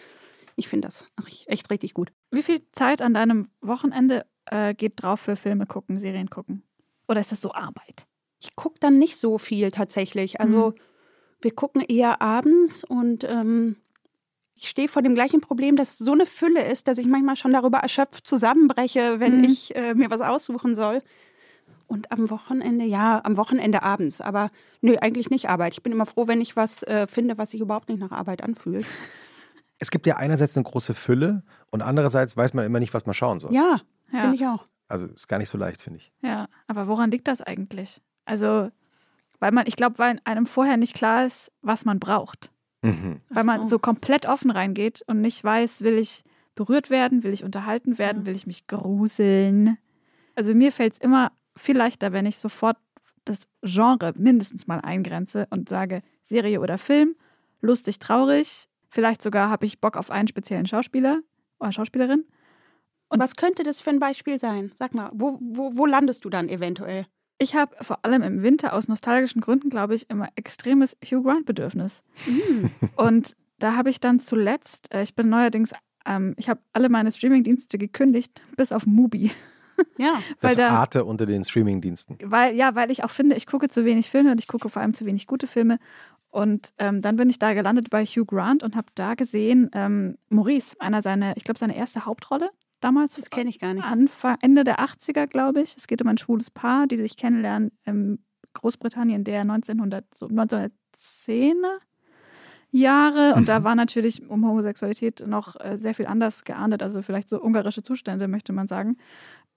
[0.56, 1.06] ich finde das
[1.46, 2.10] echt richtig gut.
[2.30, 6.62] Wie viel Zeit an deinem Wochenende äh, geht drauf für Filme gucken, Serien gucken?
[7.08, 8.06] Oder ist das so Arbeit?
[8.40, 10.40] Ich gucke dann nicht so viel tatsächlich.
[10.40, 10.74] Also mhm.
[11.44, 13.76] Wir gucken eher abends und ähm,
[14.54, 17.36] ich stehe vor dem gleichen Problem, dass es so eine Fülle ist, dass ich manchmal
[17.36, 19.44] schon darüber erschöpft zusammenbreche, wenn mhm.
[19.44, 21.02] ich äh, mir was aussuchen soll.
[21.86, 24.20] Und am Wochenende, ja, am Wochenende abends.
[24.20, 25.74] Aber nö, eigentlich nicht Arbeit.
[25.74, 28.42] Ich bin immer froh, wenn ich was äh, finde, was sich überhaupt nicht nach Arbeit
[28.42, 28.86] anfühlt.
[29.80, 31.42] Es gibt ja einerseits eine große Fülle
[31.72, 33.52] und andererseits weiß man immer nicht, was man schauen soll.
[33.52, 33.80] Ja,
[34.12, 34.20] ja.
[34.20, 34.66] finde ich auch.
[34.88, 36.12] Also ist gar nicht so leicht, finde ich.
[36.22, 38.00] Ja, aber woran liegt das eigentlich?
[38.24, 38.70] Also,
[39.40, 42.50] weil man, ich glaube, weil einem vorher nicht klar ist, was man braucht.
[42.82, 43.20] Mhm.
[43.28, 43.66] Weil man so.
[43.66, 46.22] so komplett offen reingeht und nicht weiß, will ich
[46.54, 48.26] berührt werden, will ich unterhalten werden, Ja.
[48.26, 49.76] will ich mich gruseln.
[50.36, 52.76] Also mir fällt es immer viel leichter, wenn ich sofort
[53.24, 57.16] das Genre mindestens mal eingrenze und sage Serie oder Film,
[57.60, 61.20] lustig, traurig, vielleicht sogar habe ich Bock auf einen speziellen Schauspieler
[61.58, 62.24] oder Schauspielerin.
[63.08, 64.72] Und- Was könnte das für ein Beispiel sein?
[64.76, 67.06] Sag mal, wo, wo, wo landest du dann eventuell?
[67.38, 72.02] Ich habe vor allem im Winter aus nostalgischen Gründen, glaube ich, immer extremes Hugh Grant-Bedürfnis.
[72.24, 72.70] Hm.
[72.96, 75.72] Und da habe ich dann zuletzt, äh, ich bin neuerdings,
[76.06, 79.30] ähm, ich habe alle meine Streamingdienste gekündigt, bis auf Mubi.
[79.98, 80.14] Ja.
[80.40, 82.18] Weil Das da- Arte unter den Streamingdiensten.
[82.22, 84.82] Weil, ja, weil ich auch finde, ich gucke zu wenig Filme und ich gucke vor
[84.82, 85.78] allem zu wenig gute Filme.
[86.30, 90.18] Und ähm, dann bin ich da gelandet bei Hugh Grant und habe da gesehen, ähm,
[90.30, 93.14] Maurice, einer seiner, ich glaube, seine erste Hauptrolle damals.
[93.16, 93.84] Das kenne ich gar nicht.
[93.84, 95.76] Anfang, Ende der 80er, glaube ich.
[95.76, 98.18] Es geht um ein schwules Paar, die sich kennenlernen in
[98.54, 101.78] Großbritannien der 1900, so 1910er
[102.70, 103.34] Jahre.
[103.36, 107.40] Und da war natürlich um Homosexualität noch äh, sehr viel anders geahndet, also vielleicht so
[107.40, 108.96] ungarische Zustände, möchte man sagen.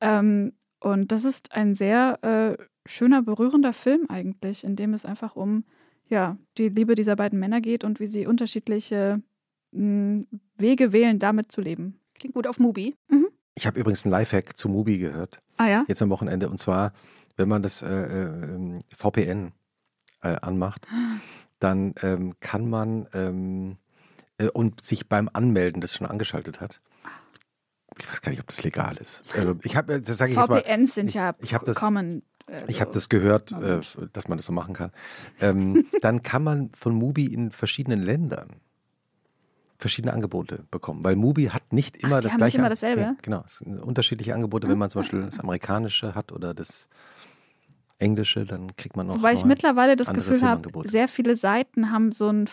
[0.01, 5.35] Ähm, und das ist ein sehr äh, schöner, berührender Film eigentlich, in dem es einfach
[5.35, 5.63] um
[6.07, 9.21] ja, die Liebe dieser beiden Männer geht und wie sie unterschiedliche
[9.71, 10.23] mh,
[10.57, 11.99] Wege wählen, damit zu leben.
[12.15, 12.95] Klingt gut auf Mubi.
[13.55, 15.85] Ich habe übrigens einen Lifehack zu Mubi gehört, Ah ja?
[15.87, 16.49] jetzt am Wochenende.
[16.49, 16.93] Und zwar,
[17.35, 19.51] wenn man das äh, äh, VPN
[20.21, 20.87] äh, anmacht,
[21.59, 23.77] dann ähm, kann man ähm,
[24.37, 26.81] äh, und sich beim Anmelden das schon angeschaltet hat.
[27.99, 29.23] Ich weiß gar nicht, ob das legal ist.
[29.35, 31.77] Also ich habe, das sage ich jetzt mal, VPNs sind ich- ja ich hab das-
[31.77, 32.21] common.
[32.47, 33.79] äh, ich habe das gehört, äh,
[34.13, 34.91] dass man das so machen kann.
[35.39, 38.57] Ähm, dann kann man von Mubi in verschiedenen Ländern
[39.79, 42.57] verschiedene Angebote bekommen, weil Mubi hat nicht immer die das haben nicht gleiche.
[42.57, 43.01] immer dasselbe?
[43.01, 44.67] Ge- Genau, es sind unterschiedliche Angebote.
[44.67, 46.89] Wenn man zum Beispiel das amerikanische hat oder das
[47.99, 49.17] englische, dann kriegt man noch.
[49.17, 52.47] Wobei ich mittlerweile das Gefühl habe, sehr viele Seiten haben so einen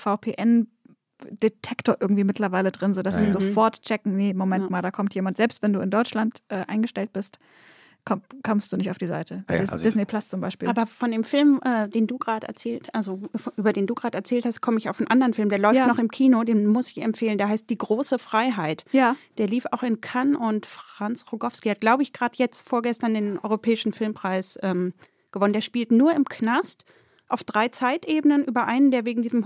[1.23, 3.33] VPN-Detektor irgendwie mittlerweile drin, sodass sie ja.
[3.33, 4.71] sofort checken, nee, Moment Ja.
[4.71, 5.37] mal, da kommt jemand.
[5.37, 7.39] Selbst wenn du in Deutschland äh, eingestellt bist,
[8.05, 9.45] komm, kommst du nicht auf die Seite.
[9.47, 10.69] Bei Ja, Dis also- Disney Plus zum Beispiel.
[10.69, 13.23] Aber von dem Film, äh, den du gerade erzählt, also
[13.57, 15.49] über den du gerade erzählt hast, komme ich auf einen anderen Film.
[15.49, 15.87] Der läuft Ja.
[15.87, 17.39] noch im Kino, den muss ich empfehlen.
[17.39, 18.85] Der heißt Die große Freiheit.
[18.93, 23.15] ja, Der lief auch in Cannes und Franz Rogowski hat, glaube ich, gerade jetzt vorgestern
[23.15, 24.93] den Europäischen Filmpreis ähm,
[25.33, 25.53] gewonnen.
[25.55, 26.85] Der spielt nur im Knast
[27.29, 29.41] auf drei Zeitebenen über einen, der wegen diesem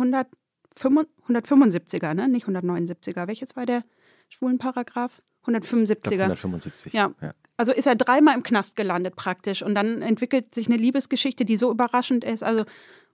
[0.85, 2.29] 175er, ne?
[2.29, 3.27] nicht 179er.
[3.27, 3.85] Welches war der
[4.29, 5.23] schwulen Paragraph?
[5.43, 6.23] Ich glaub, 175er.
[6.23, 6.93] 175.
[6.93, 7.13] Ja.
[7.21, 7.33] ja.
[7.57, 11.57] Also ist er dreimal im Knast gelandet praktisch und dann entwickelt sich eine Liebesgeschichte, die
[11.57, 12.43] so überraschend ist.
[12.43, 12.65] Also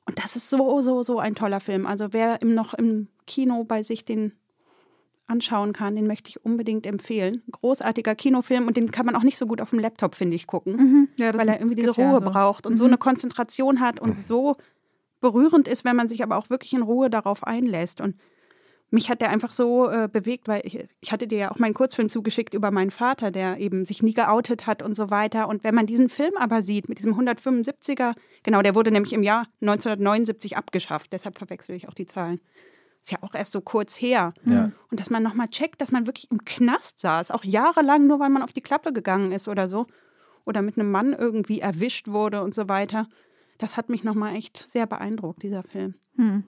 [0.07, 1.87] und das ist so so so ein toller Film.
[1.87, 4.33] Also wer im, noch im Kino bei sich den
[5.27, 7.43] anschauen kann, den möchte ich unbedingt empfehlen.
[7.51, 10.47] Großartiger Kinofilm und den kann man auch nicht so gut auf dem Laptop finde ich
[10.47, 11.09] gucken, mhm.
[11.17, 12.31] ja weil er irgendwie diese gibt ja Ruhe so.
[12.31, 12.89] braucht und so Mhm.
[12.89, 14.57] eine Konzentration hat und so
[15.25, 18.17] berührend ist, wenn man sich aber auch wirklich in Ruhe darauf einlässt und
[18.91, 21.73] mich hat der einfach so äh, bewegt, weil ich, ich hatte dir ja auch meinen
[21.73, 25.49] Kurzfilm zugeschickt über meinen Vater, der eben sich nie geoutet hat und so weiter.
[25.49, 29.23] Und wenn man diesen Film aber sieht, mit diesem 175er, genau, der wurde nämlich im
[29.23, 32.39] Jahr 1979 abgeschafft, deshalb verwechsel ich auch die Zahlen.
[33.01, 34.35] Ist ja auch erst so kurz her.
[34.45, 34.73] Ja.
[34.91, 38.31] Und dass man nochmal checkt, dass man wirklich im Knast saß, auch jahrelang, nur weil
[38.31, 39.87] man auf die Klappe gegangen ist oder so.
[40.45, 43.09] Oder mit einem Mann irgendwie erwischt wurde und so weiter.
[43.59, 45.95] Das hat mich nochmal echt sehr beeindruckt, dieser Film.
[46.17, 46.45] Hm.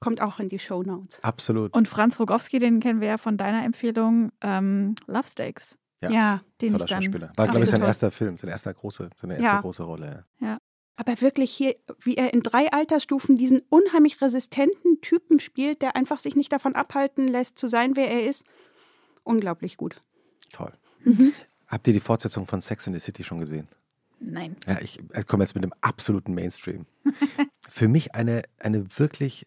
[0.00, 1.22] Kommt auch in die Shownotes.
[1.22, 1.74] Absolut.
[1.74, 6.10] Und Franz Rogowski, den kennen wir ja von deiner Empfehlung, ähm, Love Stakes, Ja.
[6.10, 6.40] ja.
[6.60, 7.02] den Toller ich dann.
[7.02, 7.32] Schauspieler.
[7.36, 7.88] War, glaube ich, sein toll.
[7.88, 9.60] erster Film, sein erster große, seine erste Ja.
[9.60, 10.24] große Rolle.
[11.00, 16.18] Aber wirklich hier, wie er in drei Altersstufen diesen unheimlich resistenten Typen spielt, der einfach
[16.18, 18.44] sich nicht davon abhalten lässt, zu sein, wer er ist.
[19.22, 20.02] Unglaublich gut.
[20.52, 20.72] Toll.
[21.04, 21.32] Mhm.
[21.68, 23.68] Habt ihr die Fortsetzung von Sex in the City schon gesehen?
[24.20, 24.56] Nein.
[24.66, 26.86] Ja, ich äh, komme jetzt mit dem absoluten Mainstream.
[27.68, 29.46] Für mich eine, eine wirklich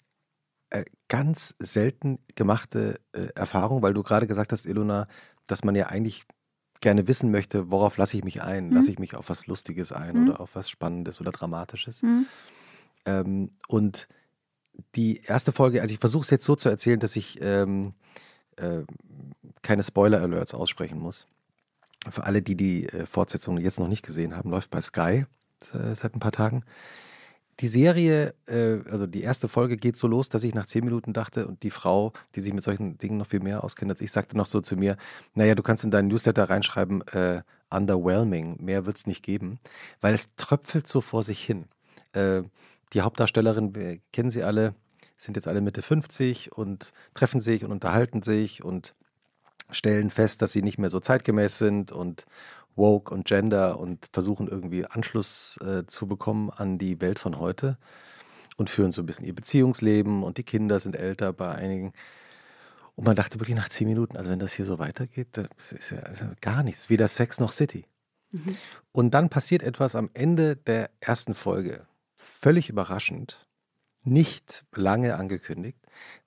[0.69, 5.07] äh, ganz selten gemachte äh, Erfahrung, weil du gerade gesagt hast, Ilona,
[5.45, 6.23] dass man ja eigentlich
[6.79, 8.69] gerne wissen möchte, worauf lasse ich mich ein?
[8.69, 8.75] Mhm.
[8.75, 10.29] Lasse ich mich auf was Lustiges ein Mhm.
[10.29, 12.01] oder auf was Spannendes oder Dramatisches?
[12.01, 12.25] Hm.
[13.05, 14.07] Ähm, und
[14.95, 17.93] die erste Folge, also ich versuche es jetzt so zu erzählen, dass ich ähm,
[18.55, 18.81] äh,
[19.61, 21.27] keine Spoiler-Alerts aussprechen muss.
[22.09, 25.25] Für alle, die die äh, Fortsetzung jetzt noch nicht gesehen haben, läuft bei Sky
[25.73, 26.63] äh, seit ein paar Tagen.
[27.59, 31.13] Die Serie, äh, also die erste Folge geht so los, dass ich nach zehn Minuten
[31.13, 34.11] dachte und die Frau, die sich mit solchen Dingen noch viel mehr auskennt als ich,
[34.11, 34.97] sagte noch so zu mir,
[35.35, 39.59] naja, du kannst in deinen Newsletter reinschreiben, äh, underwhelming, mehr wird es nicht geben,
[40.01, 41.65] weil es tröpfelt so vor sich hin.
[42.13, 42.41] Äh,
[42.93, 44.73] die Hauptdarstellerin, wir kennen sie alle,
[45.17, 48.95] sind jetzt alle Mitte 50 und treffen sich und unterhalten sich und
[49.71, 52.25] stellen fest, dass sie nicht mehr so zeitgemäß sind und,
[52.75, 57.77] woke und gender und versuchen irgendwie Anschluss äh, zu bekommen an die Welt von heute
[58.57, 61.93] und führen so ein bisschen ihr Beziehungsleben und die Kinder sind älter bei einigen.
[62.95, 65.91] Und man dachte wirklich nach zehn Minuten, also wenn das hier so weitergeht, das ist
[65.91, 67.85] ja also gar nichts, weder Sex noch City.
[68.31, 68.55] Mhm.
[68.91, 73.47] Und dann passiert etwas am Ende der ersten Folge, völlig überraschend,
[74.03, 75.79] nicht lange angekündigt,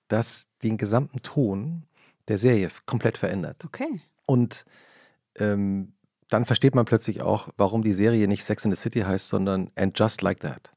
[0.07, 1.83] das den gesamten Ton
[2.27, 3.63] der Serie komplett verändert.
[3.65, 4.01] Okay.
[4.25, 4.65] Und
[5.35, 5.93] ähm,
[6.29, 9.71] dann versteht man plötzlich auch, warum die Serie nicht Sex in the City heißt, sondern
[9.75, 10.71] And Just Like That.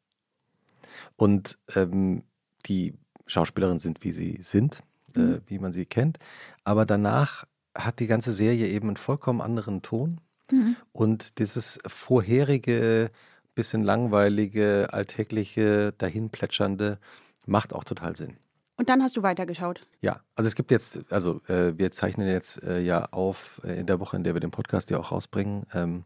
[1.17, 2.23] Und ähm,
[2.67, 2.95] die
[3.27, 4.83] Schauspielerinnen sind, wie sie sind,
[5.17, 5.35] äh, mhm.
[5.35, 6.19] äh, wie man sie kennt.
[6.65, 10.21] Aber danach hat die ganze Serie eben einen vollkommen anderen Ton.
[10.51, 10.77] Mhm.
[10.93, 13.11] Und dieses vorherige,
[13.55, 16.99] bisschen langweilige, alltägliche, dahinplätschernde
[17.47, 18.37] macht auch total Sinn.
[18.79, 19.81] Und dann hast du weitergeschaut.
[20.01, 23.87] Ja, also es gibt jetzt, also äh, wir zeichnen jetzt äh, ja auf äh, in
[23.87, 25.67] der Woche, in der wir den Podcast ja auch rausbringen.
[25.75, 26.05] Ähm,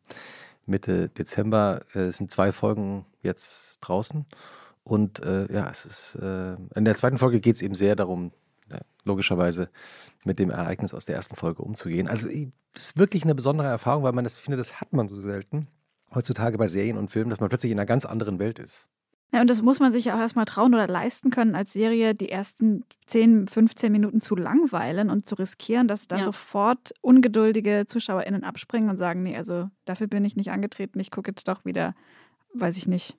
[0.65, 4.27] Mitte Dezember äh, sind zwei Folgen jetzt draußen.
[4.85, 8.33] Und äh, ja, es ist, äh, in der zweiten Folge geht es eben sehr darum,
[9.05, 9.69] logischerweise
[10.25, 12.09] mit dem Ereignis aus der ersten Folge umzugehen.
[12.09, 15.21] Also es ist wirklich eine besondere Erfahrung, weil man das, finde, das hat man so
[15.21, 15.69] selten
[16.15, 18.89] heutzutage bei Serien und Filmen, dass man plötzlich in einer ganz anderen Welt ist.
[19.33, 22.15] Ja, und das muss man sich ja auch erstmal trauen oder leisten können, als Serie
[22.15, 26.25] die ersten 10, 15 Minuten zu langweilen und zu riskieren, dass da ja.
[26.25, 31.31] sofort ungeduldige ZuschauerInnen abspringen und sagen: Nee, also dafür bin ich nicht angetreten, ich gucke
[31.31, 31.95] jetzt doch wieder,
[32.53, 33.17] weiß ich nicht,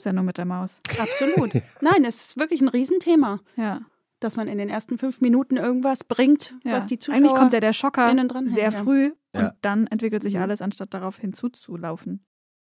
[0.00, 0.80] Sendung mit der Maus.
[0.96, 1.54] Absolut.
[1.80, 3.40] Nein, es ist wirklich ein Riesenthema.
[3.56, 3.80] Ja.
[4.20, 6.74] Dass man in den ersten fünf Minuten irgendwas bringt, ja.
[6.74, 7.16] was die Zuschauer.
[7.16, 8.14] Eigentlich kommt ja der Schocker
[8.46, 8.70] sehr ja.
[8.70, 10.42] früh und dann entwickelt sich mhm.
[10.42, 12.24] alles, anstatt darauf hinzuzulaufen.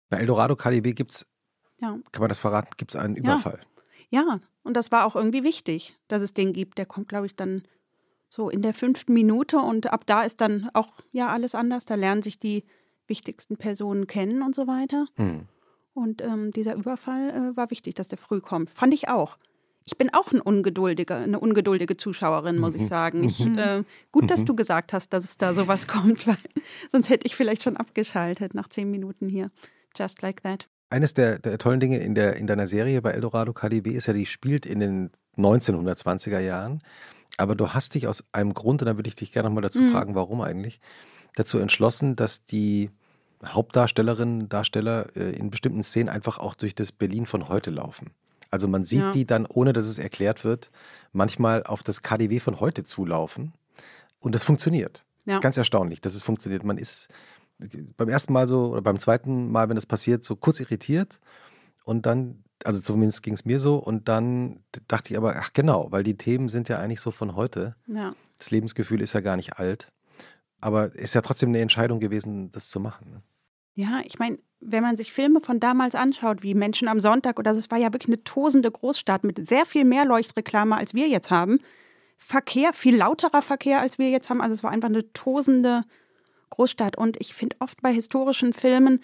[0.09, 1.27] Bei Eldorado KDB gibt es
[1.81, 1.99] ja.
[2.13, 2.71] Kann man das verraten?
[2.77, 3.61] Gibt es einen Überfall?
[4.11, 4.23] Ja.
[4.23, 6.79] ja, und das war auch irgendwie wichtig, dass es den gibt.
[6.79, 7.63] Der kommt, glaube ich, dann
[8.29, 11.87] so in der fünften Minute und ab da ist dann auch ja alles anders.
[11.87, 12.65] Da lernen sich die
[13.07, 15.07] wichtigsten Personen kennen und so weiter.
[15.15, 15.47] Hm.
[15.95, 18.71] Und ähm, dieser Überfall äh, war wichtig, dass der früh kommt.
[18.71, 19.39] Fand ich auch.
[19.85, 22.87] Ich bin auch ein ungeduldiger, eine ungeduldige Zuschauerin, muss ich mhm.
[22.87, 23.25] sagen.
[23.25, 23.57] Ich, mhm.
[23.57, 24.47] äh, gut, dass mhm.
[24.47, 26.37] du gesagt hast, dass es da sowas kommt, weil
[26.91, 29.51] sonst hätte ich vielleicht schon abgeschaltet nach zehn Minuten hier.
[29.97, 30.69] Just like that.
[30.89, 34.13] Eines der, der tollen Dinge in, der, in deiner Serie bei Eldorado KDW ist ja,
[34.13, 36.83] die spielt in den 1920er Jahren.
[37.39, 39.83] Aber du hast dich aus einem Grund, und da würde ich dich gerne nochmal dazu
[39.83, 39.93] mhm.
[39.93, 40.81] fragen, warum eigentlich,
[41.35, 42.91] dazu entschlossen, dass die
[43.45, 48.11] Hauptdarstellerinnen, Darsteller äh, in bestimmten Szenen einfach auch durch das Berlin von heute laufen.
[48.51, 49.11] Also man sieht ja.
[49.11, 50.71] die dann, ohne dass es erklärt wird,
[51.13, 53.53] manchmal auf das KDW von heute zulaufen.
[54.21, 55.05] Und das funktioniert.
[55.27, 55.41] Ja.
[55.41, 56.65] Ganz erstaunlich, dass es funktioniert.
[56.65, 57.09] Man ist
[57.97, 61.21] beim ersten Mal so oder beim zweiten Mal, wenn das passiert, so kurz irritiert
[61.85, 65.91] und dann, also zumindest ging es mir so und dann dachte ich aber, ach genau,
[65.91, 67.77] weil die Themen sind ja eigentlich so von heute.
[67.87, 68.13] Ja.
[68.39, 69.89] Das Lebensgefühl ist ja gar nicht alt,
[70.61, 73.11] aber ist ja trotzdem eine Entscheidung gewesen, das zu machen.
[73.11, 73.23] Ne?
[73.75, 77.53] Ja, ich meine, wenn man sich Filme von damals anschaut, wie Menschen am Sonntag oder
[77.53, 81.31] es war ja wirklich eine tosende Großstadt mit sehr viel mehr Leuchtreklame, als wir jetzt
[81.31, 81.61] haben.
[82.17, 84.41] Verkehr, viel lauterer Verkehr, als wir jetzt haben.
[84.41, 85.85] Also es war einfach eine tosende
[86.51, 86.97] Großstadt.
[86.97, 89.01] Und ich finde oft bei historischen Filmen,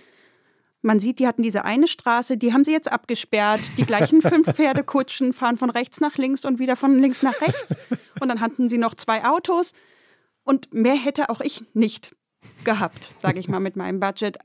[0.82, 3.60] man sieht, die hatten diese eine Straße, die haben sie jetzt abgesperrt.
[3.76, 7.76] Die gleichen fünf Pferdekutschen fahren von rechts nach links und wieder von links nach rechts.
[8.20, 9.72] Und dann hatten sie noch zwei Autos.
[10.44, 12.16] Und mehr hätte auch ich nicht
[12.64, 14.38] gehabt, sage ich mal, mit meinem Budget.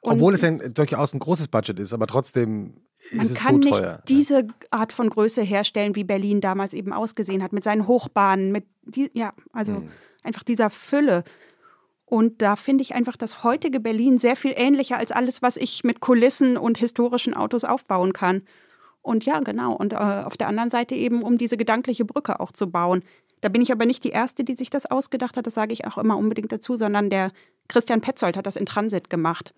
[0.00, 2.74] Und Obwohl es ein, durchaus ein großes Budget ist, aber trotzdem
[3.12, 3.92] man ist es kann so teuer.
[3.92, 8.50] nicht diese Art von Größe herstellen, wie Berlin damals eben ausgesehen hat, mit seinen Hochbahnen,
[8.50, 9.90] mit die, ja, also hm.
[10.22, 11.24] einfach dieser Fülle.
[12.10, 15.84] Und da finde ich einfach das heutige Berlin sehr viel ähnlicher als alles, was ich
[15.84, 18.42] mit Kulissen und historischen Autos aufbauen kann.
[19.00, 19.74] Und ja, genau.
[19.74, 23.04] Und äh, auf der anderen Seite eben, um diese gedankliche Brücke auch zu bauen.
[23.42, 25.86] Da bin ich aber nicht die Erste, die sich das ausgedacht hat, das sage ich
[25.86, 27.30] auch immer unbedingt dazu, sondern der
[27.68, 29.54] Christian Petzold hat das in Transit gemacht.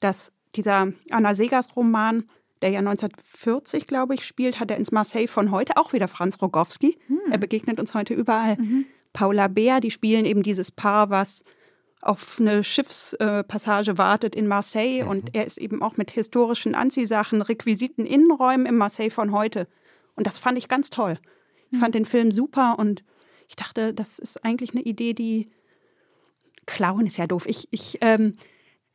[0.00, 2.24] Dass dieser Anna Segas-Roman,
[2.62, 6.42] der ja 1940, glaube ich, spielt, hat er ins Marseille von heute auch wieder Franz
[6.42, 6.98] Rogowski.
[7.06, 7.20] Hm.
[7.30, 8.56] Er begegnet uns heute überall.
[8.56, 8.86] Mhm.
[9.12, 11.44] Paula Beer, die spielen eben dieses Paar, was
[12.02, 15.08] auf eine Schiffspassage wartet in Marseille mhm.
[15.08, 19.68] und er ist eben auch mit historischen Anziehsachen, Requisiten, Innenräumen im Marseille von heute.
[20.16, 21.18] Und das fand ich ganz toll.
[21.70, 23.02] Ich fand den Film super und
[23.48, 25.46] ich dachte, das ist eigentlich eine Idee, die
[26.66, 27.46] klauen ist ja doof.
[27.46, 28.34] Ich, ich ähm,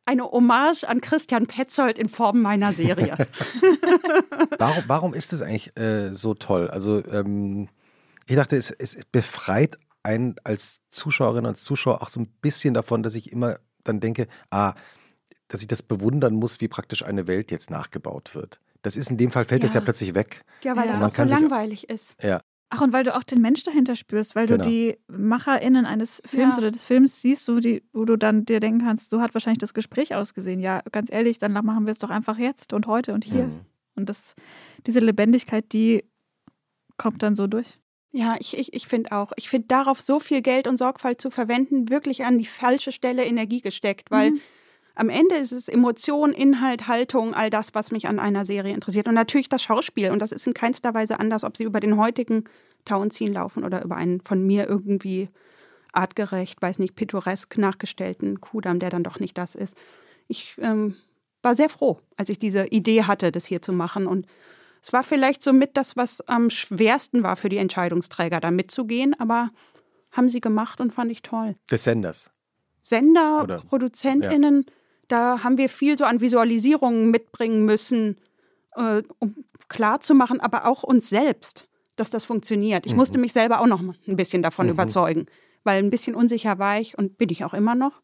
[0.06, 3.18] eine Hommage an Christian Petzold in Form meiner Serie.
[4.60, 6.70] warum, warum ist es eigentlich äh, so toll?
[6.70, 7.68] Also ähm,
[8.28, 9.78] ich dachte, es, es befreit
[10.08, 14.28] einen als Zuschauerin, als Zuschauer auch so ein bisschen davon, dass ich immer dann denke,
[14.50, 14.74] ah,
[15.50, 18.60] dass ich das bewundern muss, wie praktisch eine Welt jetzt nachgebaut wird.
[18.82, 19.68] Das ist in dem Fall, fällt ja.
[19.68, 20.44] das ja plötzlich weg.
[20.64, 22.16] Ja, weil das auch so langweilig ist.
[22.24, 22.42] Ja.
[22.70, 24.64] Ach, und weil du auch den Mensch dahinter spürst, weil Genau.
[24.64, 26.58] du die MacherInnen eines Films Ja.
[26.60, 29.60] oder des Films siehst, so die, wo du dann dir denken kannst, so hat wahrscheinlich
[29.60, 30.60] das Gespräch ausgesehen.
[30.60, 33.46] Ja, ganz ehrlich, dann machen wir es doch einfach jetzt und heute und hier.
[33.46, 33.62] Mhm.
[33.96, 34.36] Und das,
[34.86, 36.04] diese Lebendigkeit, die
[36.98, 37.80] kommt dann so durch.
[38.18, 39.32] Ja, ich, ich, ich finde auch.
[39.36, 43.24] Ich finde darauf so viel Geld und Sorgfalt zu verwenden, wirklich an die falsche Stelle
[43.24, 44.42] Energie gesteckt, weil Mhm.
[44.96, 49.08] am Ende ist es Emotion, Inhalt, Haltung, all das, was mich an einer Serie interessiert.
[49.08, 50.10] Und natürlich das Schauspiel.
[50.10, 52.46] Und das ist in keinster Weise anders, ob sie über den heutigen
[52.86, 55.30] Tauenziehen laufen oder über einen von mir irgendwie
[55.94, 59.78] artgerecht, weiß nicht, pittoresk nachgestellten Kudamm, der dann doch nicht das ist.
[60.28, 60.96] Ich ähm,
[61.44, 64.08] war sehr froh, als ich diese Idee hatte, das hier zu machen.
[64.08, 64.26] Und
[64.82, 69.20] es war vielleicht so mit das, was am schwersten war für die Entscheidungsträger, da mitzugehen,
[69.20, 69.50] aber
[70.12, 71.56] haben sie gemacht und fand ich toll.
[71.70, 72.32] Des Senders.
[72.82, 74.66] Sender, Oder- ProduzentInnen,
[75.08, 78.18] da haben wir viel so an Visualisierungen mitbringen müssen,
[78.76, 79.36] äh, um
[79.68, 81.68] klarzumachen, aber auch uns selbst,
[81.98, 82.86] dass das funktioniert.
[82.86, 85.26] Ich musste mich selber auch noch ein bisschen davon überzeugen,
[85.64, 88.02] weil ein bisschen unsicher war ich und bin ich auch immer noch.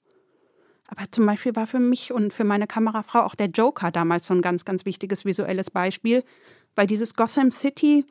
[0.87, 4.33] Aber zum Beispiel war für mich und für meine Kamerafrau auch der Joker damals so
[4.33, 6.23] ein ganz, ganz wichtiges visuelles Beispiel,
[6.75, 8.05] weil dieses Gotham City,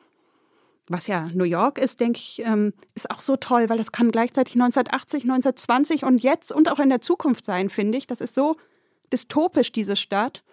[0.87, 4.11] was ja New York ist, denke ich, ähm, ist auch so toll, weil das kann
[4.11, 8.07] gleichzeitig 1980, 1920 und jetzt und auch in der Zukunft sein, finde ich.
[8.07, 8.57] Das ist so
[9.11, 10.43] dystopisch, diese Stadt.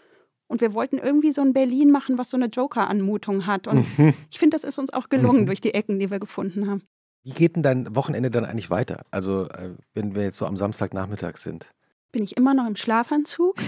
[0.46, 3.68] Und wir wollten irgendwie so ein Berlin machen, was so eine Joker-Anmutung hat.
[3.68, 3.86] Und
[4.30, 6.82] ich finde, das ist uns auch gelungen durch die Ecken, die wir gefunden haben.
[7.22, 9.04] Wie geht denn dein Wochenende dann eigentlich weiter?
[9.10, 11.68] Also, äh, wenn wir jetzt so am Samstagnachmittag sind.
[12.12, 13.56] Bin ich immer noch im Schlafanzug?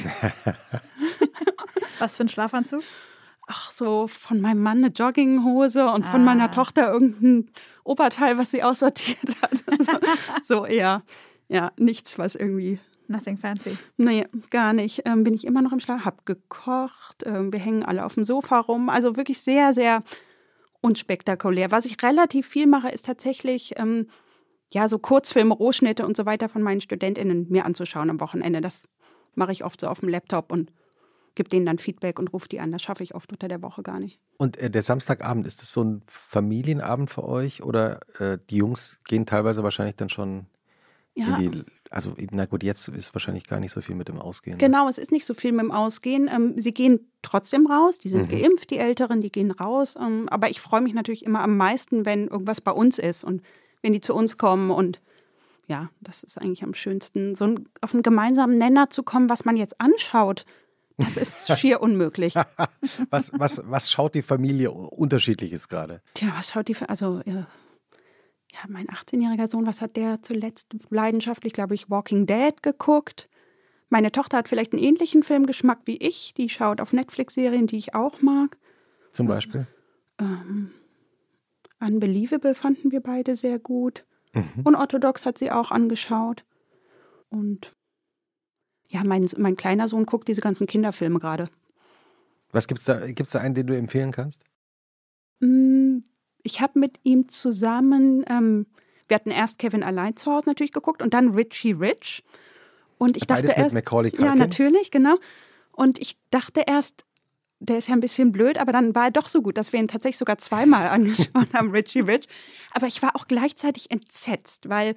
[1.99, 2.83] Was für ein Schlafanzug?
[3.49, 6.25] Ach, so von meinem Mann eine Jogginghose und von Ah.
[6.25, 7.51] meiner Tochter irgendein
[7.85, 9.53] Oberteil, was sie aussortiert hat.
[9.83, 9.93] So,
[10.43, 11.03] so eher,
[11.49, 12.79] ja, nichts, was irgendwie
[13.09, 13.77] Nothing fancy.
[13.99, 15.03] Nee, gar nicht.
[15.05, 18.25] Ähm, bin ich immer noch im Schlaf, hab gekocht, ähm, wir hängen alle auf dem
[18.25, 18.89] Sofa rum.
[18.89, 20.03] Also wirklich sehr, sehr
[20.81, 21.71] unspektakulär.
[21.71, 24.07] Was ich relativ viel mache, ist tatsächlich ähm,
[24.73, 28.61] ja so Kurzfilme, Rohschnitte und so weiter von meinen StudentInnen mir anzuschauen am Wochenende.
[28.61, 28.89] Das
[29.35, 30.73] mache ich oft so auf dem Laptop und
[31.35, 32.73] gebe denen dann Feedback und rufe die an.
[32.73, 34.21] Das schaffe ich oft unter der Woche gar nicht.
[34.39, 37.63] Und äh, der Samstagabend, ist das so ein Familienabend für euch?
[37.63, 40.47] Oder äh, die Jungs gehen teilweise wahrscheinlich dann schon
[41.15, 41.65] Ja, in die.
[41.91, 44.57] Also, na gut, jetzt ist wahrscheinlich gar nicht so viel mit dem Ausgehen.
[44.57, 44.65] ne?
[44.65, 46.27] Genau, es ist nicht so viel mit dem Ausgehen.
[46.33, 48.29] Ähm, sie gehen trotzdem raus, die sind Mhm.
[48.41, 49.95] geimpft, die Älteren, die gehen raus.
[50.01, 53.43] Ähm, aber ich freue mich natürlich immer am meisten, wenn irgendwas bei uns ist und
[53.83, 54.71] wenn die zu uns kommen.
[54.71, 55.01] Und
[55.69, 59.45] ja, das ist eigentlich am schönsten, so ein, auf einen gemeinsamen Nenner zu kommen, was
[59.45, 60.47] man jetzt anschaut.
[60.99, 62.35] Das ist schier unmöglich.
[63.11, 66.03] Was, was, was schaut die Familie unterschiedliches gerade?
[66.15, 67.47] Tja, was schaut die also, ja,
[68.69, 73.29] mein 18-jähriger Sohn, was hat der zuletzt leidenschaftlich, glaube ich, Walking Dead geguckt?
[73.89, 76.35] Meine Tochter hat vielleicht einen ähnlichen Filmgeschmack wie ich.
[76.35, 78.57] Die schaut auf Netflix-Serien, die ich auch mag.
[79.13, 79.67] Zum Beispiel?
[80.19, 80.71] Ähm,
[81.81, 84.05] Unbelievable fanden wir beide sehr gut.
[84.35, 84.63] Mhm.
[84.65, 86.45] Unorthodox hat sie auch angeschaut.
[87.29, 87.73] Und
[88.93, 91.47] ja, mein, mein kleiner Sohn guckt diese ganzen Kinderfilme gerade.
[92.53, 93.07] Was gibt's da?
[93.11, 94.45] Gibt's da einen, den du empfehlen kannst?
[95.41, 95.99] Mm,
[96.43, 98.67] Ich habe mit ihm zusammen, ähm,
[99.09, 102.23] wir hatten erst Kevin allein zu Hause natürlich geguckt und dann Richie Rich.
[102.99, 105.17] Und ich Beides dachte mit erst, Macaulay ja, natürlich, genau.
[105.73, 107.05] Und ich dachte erst,
[107.61, 109.81] der ist ja ein bisschen blöd, aber dann war er doch so gut, dass wir
[109.81, 112.27] ihn tatsächlich sogar zweimal angeschaut haben, Richie Rich.
[112.73, 114.95] Aber ich war auch gleichzeitig entsetzt, weil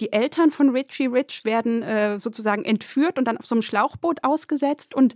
[0.00, 4.24] die Eltern von Richie Rich werden äh, sozusagen entführt und dann auf so einem Schlauchboot
[4.24, 4.94] ausgesetzt.
[4.94, 5.14] Und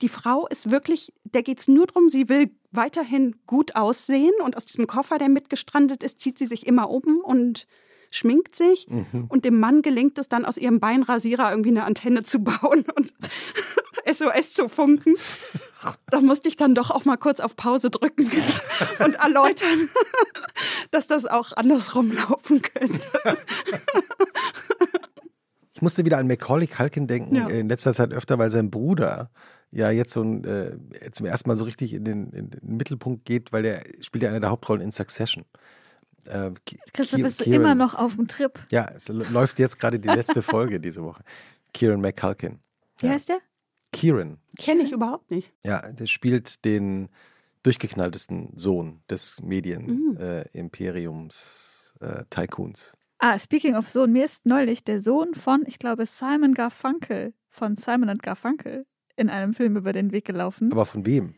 [0.00, 4.32] die Frau ist wirklich, der geht es nur darum, sie will weiterhin gut aussehen.
[4.42, 7.66] Und aus diesem Koffer, der mitgestrandet ist, zieht sie sich immer um und
[8.10, 8.86] schminkt sich.
[8.88, 9.26] Mhm.
[9.28, 13.12] Und dem Mann gelingt es dann, aus ihrem Beinrasierer irgendwie eine Antenne zu bauen und
[14.10, 15.16] SOS zu funken.
[16.10, 18.30] Da musste ich dann doch auch mal kurz auf Pause drücken
[19.04, 19.88] und erläutern,
[20.92, 23.08] dass das auch andersrum laufen könnte.
[25.74, 27.48] Ich musste wieder an Macaulay Culkin denken, Ja.
[27.48, 29.30] in letzter Zeit öfter, weil sein Bruder
[29.70, 30.76] ja jetzt so ein, äh,
[31.12, 34.28] zum ersten Mal so richtig in den, in den Mittelpunkt geht, weil der spielt ja
[34.30, 35.44] eine der Hauptrollen in Succession.
[36.26, 36.50] Äh,
[36.92, 38.52] Christoph, bist du Kieran- immer noch auf dem Trip.
[38.70, 41.24] Ja, es läuft jetzt gerade die letzte Folge diese Woche.
[41.72, 42.60] Kieran McCulkin.
[42.98, 43.12] Wie Ja.
[43.14, 43.38] heißt der?
[43.92, 45.52] Kieran, Kenne ich überhaupt nicht.
[45.64, 47.08] ja, der spielt den
[47.62, 49.48] durchgeknalltesten Sohn des Mhm.
[49.48, 52.96] Medien-Imperiums äh, Tycoons.
[53.18, 57.76] Ah, speaking of Sohn, mir ist neulich der Sohn von, ich glaube, Simon Garfunkel, von
[57.76, 58.86] Simon und Garfunkel,
[59.16, 60.72] in einem Film über den Weg gelaufen.
[60.72, 61.34] Aber von wem?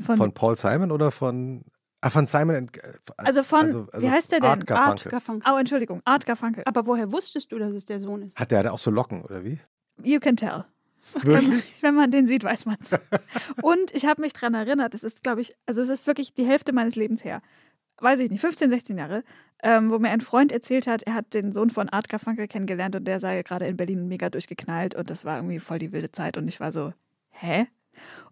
[0.00, 1.64] von, Von Paul Simon oder von.
[2.00, 4.50] Ah, von Simon and, äh, Also von- wie heißt der denn?
[4.50, 5.04] Art Garfunkel.
[5.04, 5.52] Art Garfunkel.
[5.52, 6.64] oh, Entschuldigung, Art Garfunkel.
[6.66, 8.36] Aber woher wusstest du, dass es der Sohn ist?
[8.36, 9.60] Hat der, hat der auch so Locken, oder wie?
[10.02, 10.64] You can tell.
[11.12, 11.48] Wenn Wirklich?
[11.48, 12.98] man, wenn man den sieht, weiß man es.
[13.62, 16.46] Und ich habe mich daran erinnert, es ist, glaube ich, also es ist wirklich die
[16.46, 17.42] Hälfte meines Lebens her.
[17.98, 19.24] weiß ich nicht, 15, 16 Jahre,
[19.62, 22.96] ähm, wo mir ein Freund erzählt hat, er hat den Sohn von Art Garfunkel kennengelernt
[22.96, 26.10] und der sei gerade in Berlin mega durchgeknallt und das war irgendwie voll die wilde
[26.10, 26.92] Zeit und ich war so,
[27.30, 27.66] hä?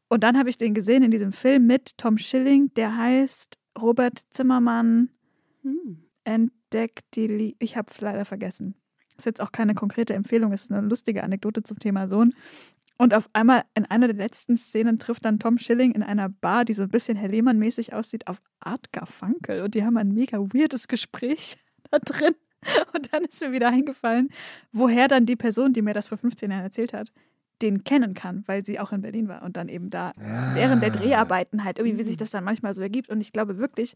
[0.08, 4.20] Und dann habe ich den gesehen in diesem Film mit Tom Schilling, der heißt Robert
[4.30, 5.08] Zimmermann
[5.62, 6.04] hm.
[6.24, 7.56] entdeckt die Liebe.
[7.60, 8.74] Ich habe es leider vergessen.
[9.22, 12.34] Ist jetzt auch keine konkrete Empfehlung, es ist eine lustige Anekdote zum Thema Sohn.
[12.98, 16.64] Und auf einmal in einer der letzten Szenen trifft dann Tom Schilling in einer Bar,
[16.64, 19.62] die so ein bisschen Herr Lehmann-mäßig aussieht, auf Art Garfunkel.
[19.62, 21.56] Und die haben ein mega weirdes Gespräch
[21.92, 22.34] da drin.
[22.94, 24.28] Und dann ist mir wieder eingefallen,
[24.72, 27.12] woher dann die Person, die mir das vor 15 Jahren erzählt hat,
[27.60, 30.52] den kennen kann, weil sie auch in Berlin war und dann eben da ja.
[30.56, 33.08] während der Dreharbeiten halt irgendwie, wie sich das dann manchmal so ergibt.
[33.08, 33.94] Und ich glaube wirklich,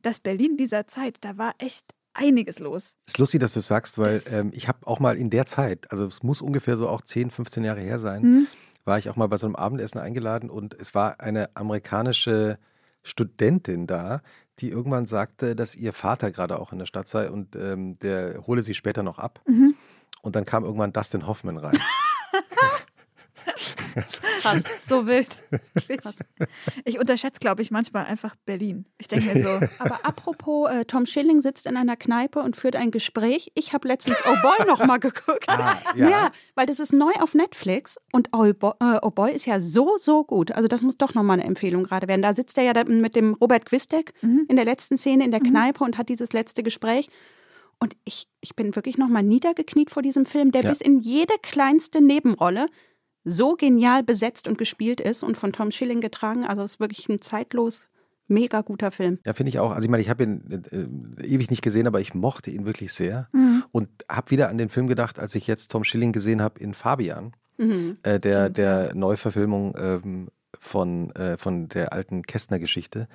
[0.00, 2.94] dass Berlin dieser Zeit, da war echt einiges los.
[3.06, 5.90] Ist lustig, dass du es sagst, weil ähm, ich habe auch mal in der Zeit,
[5.90, 8.46] also es muss ungefähr so auch 10, 15 Jahre her sein, mhm.
[8.84, 12.58] war ich auch mal bei so einem Abendessen eingeladen und es war eine amerikanische
[13.02, 14.22] Studentin da,
[14.58, 18.46] die irgendwann sagte, dass ihr Vater gerade auch in der Stadt sei und ähm, der
[18.46, 19.40] hole sie später noch ab.
[19.46, 19.74] Mhm.
[20.20, 21.78] Und dann kam irgendwann Dustin Hoffman rein.
[23.94, 25.28] Krass, so wild.
[26.84, 28.86] Ich unterschätze, glaube ich, manchmal einfach Berlin.
[28.98, 29.48] Ich denke mir so.
[29.78, 33.52] Aber apropos, äh, Tom Schilling sitzt in einer Kneipe und führt ein Gespräch.
[33.54, 35.44] Ich habe letztens Oh Boy noch mal geguckt.
[35.48, 36.08] Ah, ja.
[36.08, 36.30] ja.
[36.54, 39.96] weil das ist neu auf Netflix und Oh Boy, äh, oh Boy ist ja so,
[39.96, 40.52] so gut.
[40.52, 42.22] Also das muss doch noch mal eine Empfehlung gerade werden.
[42.22, 44.46] Da sitzt er ja mit dem Robert Quistek mhm.
[44.48, 45.50] in der letzten Szene in der mhm.
[45.50, 47.08] Kneipe und hat dieses letzte Gespräch.
[47.82, 50.70] Und ich, ich bin wirklich noch mal niedergekniet vor diesem Film, der ja.
[50.70, 52.68] bis in jede kleinste Nebenrolle
[53.24, 56.44] so genial besetzt und gespielt ist und von Tom Schilling getragen.
[56.44, 57.88] Also es ist wirklich ein zeitlos
[58.28, 59.18] mega guter Film.
[59.24, 59.70] Ja, finde ich auch.
[59.70, 60.64] Also ich meine, ich habe ihn
[61.20, 63.64] äh, ewig nicht gesehen, aber ich mochte ihn wirklich sehr mhm.
[63.72, 66.74] und habe wieder an den Film gedacht, als ich jetzt Tom Schilling gesehen habe in
[66.74, 67.98] Fabian, mhm.
[68.02, 73.08] äh, der, der Neuverfilmung ähm, von, äh, von der alten Kästner-Geschichte.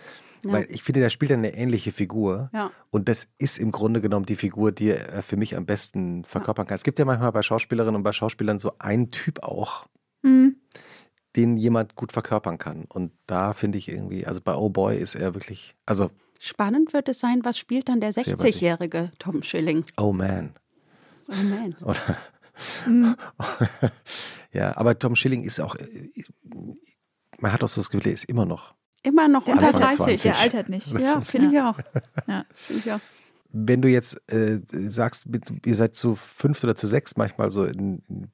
[0.44, 0.54] Ja.
[0.54, 2.50] Weil ich finde, der spielt eine ähnliche Figur.
[2.54, 2.72] Ja.
[2.92, 6.68] Und das ist im Grunde genommen die Figur, die er für mich am besten verkörpern
[6.68, 6.76] kann.
[6.76, 9.88] Es gibt ja manchmal bei Schauspielerinnen und bei Schauspielern so einen Typ auch,
[10.22, 10.56] mhm.
[11.36, 12.86] den jemand gut verkörpern kann.
[12.86, 16.12] Und da finde ich irgendwie, also bei Oh Boy ist er wirklich, also.
[16.40, 19.86] Spannend wird es sein, was spielt dann der 60-jährige Tom Schilling?
[19.98, 20.54] Oh man.
[21.28, 21.76] Oh man.
[21.82, 22.18] Oder,
[22.86, 23.16] mhm.
[24.52, 25.76] ja, aber Tom Schilling ist auch,
[27.40, 28.76] man hat auch so das Gefühl, er ist immer noch.
[29.04, 30.22] Immer noch unter 30, 20.
[30.22, 30.94] der altert nicht.
[31.00, 31.78] Ja, finde ich auch.
[32.28, 33.00] Ja, finde ich auch
[33.52, 35.28] wenn du jetzt äh, sagst,
[35.66, 38.32] ihr seid zu fünf oder zu sechs manchmal so in, in,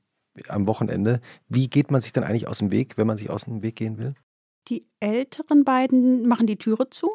[0.48, 1.22] am Wochenende.
[1.48, 3.76] Wie geht man sich dann eigentlich aus dem Weg, wenn man sich aus dem Weg
[3.76, 4.16] gehen will?
[4.68, 7.12] Die älteren beiden machen die Türe zu.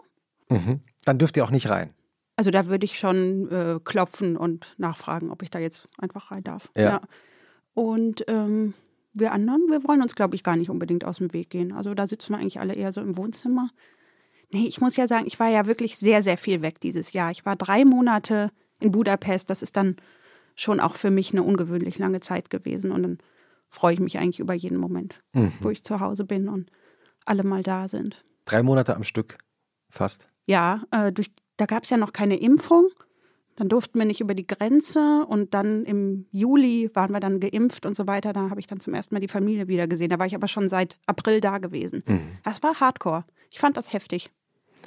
[0.48, 0.80] Mhm.
[1.04, 1.94] Dann dürft ihr auch nicht rein.
[2.36, 6.44] Also da würde ich schon äh, klopfen und nachfragen, ob ich da jetzt einfach rein
[6.44, 6.70] darf.
[6.76, 6.82] Ja.
[6.82, 7.00] ja.
[7.74, 8.74] Und ähm,
[9.12, 11.72] wir anderen, wir wollen uns, glaube ich, gar nicht unbedingt aus dem Weg gehen.
[11.72, 13.70] Also da sitzen wir eigentlich alle eher so im Wohnzimmer.
[14.50, 17.30] Nee, ich muss ja sagen, ich war ja wirklich sehr, sehr viel weg dieses Jahr.
[17.30, 18.50] Ich war drei Monate
[18.80, 19.50] in Budapest.
[19.50, 19.96] Das ist dann
[20.59, 22.90] schon auch für mich eine ungewöhnlich lange Zeit gewesen.
[22.90, 23.18] Und dann
[23.70, 25.52] freue ich mich eigentlich über jeden Moment, mhm.
[25.61, 26.70] wo ich zu Hause bin und
[27.24, 28.26] alle mal da sind.
[28.44, 29.38] Drei Monate am Stück,
[29.90, 30.28] fast.
[30.46, 32.88] Ja, äh, durch, da gab es ja noch keine Impfung.
[33.56, 37.86] Dann durften wir nicht über die Grenze und dann im Juli waren wir dann geimpft
[37.86, 38.32] und so weiter.
[38.32, 40.11] Da habe ich dann zum ersten Mal die Familie wieder gesehen.
[40.11, 42.04] Da war ich aber schon seit April da gewesen.
[42.06, 42.38] Mhm.
[42.44, 43.24] Das war Hardcore.
[43.50, 44.30] Ich fand das heftig.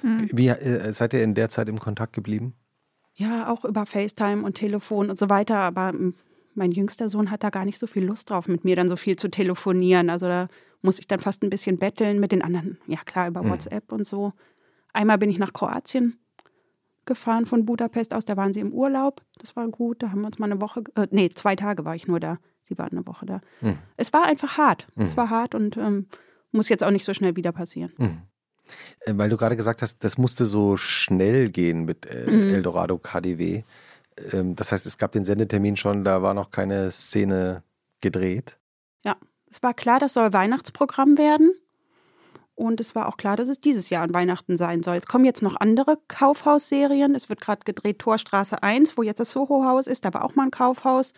[0.01, 0.29] Mhm.
[0.31, 2.55] Wie äh, seid ihr in der Zeit im Kontakt geblieben?
[3.13, 5.57] Ja, auch über FaceTime und Telefon und so weiter.
[5.57, 6.13] Aber hm,
[6.55, 8.95] mein jüngster Sohn hat da gar nicht so viel Lust drauf, mit mir dann so
[8.95, 10.09] viel zu telefonieren.
[10.09, 10.47] Also da
[10.81, 12.77] muss ich dann fast ein bisschen betteln mit den anderen.
[12.87, 13.49] Ja, klar, über mhm.
[13.49, 14.33] WhatsApp und so.
[14.93, 16.17] Einmal bin ich nach Kroatien
[17.05, 18.25] gefahren von Budapest aus.
[18.25, 19.21] Da waren sie im Urlaub.
[19.39, 20.03] Das war gut.
[20.03, 22.37] Da haben wir uns mal eine Woche, äh, nee, zwei Tage war ich nur da.
[22.63, 23.41] Sie waren eine Woche da.
[23.61, 23.77] Mhm.
[23.97, 24.87] Es war einfach hart.
[24.95, 25.05] Mhm.
[25.05, 26.07] Es war hart und ähm,
[26.51, 27.91] muss jetzt auch nicht so schnell wieder passieren.
[29.01, 32.53] Äh, weil du gerade gesagt hast, das musste so schnell gehen mit äh, mhm.
[32.53, 33.63] Eldorado KDW.
[34.31, 37.63] Ähm, das heißt, es gab den Sendetermin schon, da war noch keine Szene
[38.01, 38.57] gedreht.
[39.05, 39.15] Ja,
[39.49, 41.53] es war klar, das soll Weihnachtsprogramm werden.
[42.55, 44.95] Und es war auch klar, dass es dieses Jahr an Weihnachten sein soll.
[44.95, 47.15] Es kommen jetzt noch andere Kaufhausserien.
[47.15, 50.05] Es wird gerade gedreht Torstraße 1, wo jetzt das Soho-Haus ist.
[50.05, 51.13] Da war auch mal ein Kaufhaus.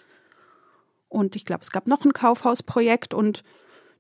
[1.10, 3.14] Und ich glaube, es gab noch ein Kaufhausprojekt.
[3.14, 3.44] Und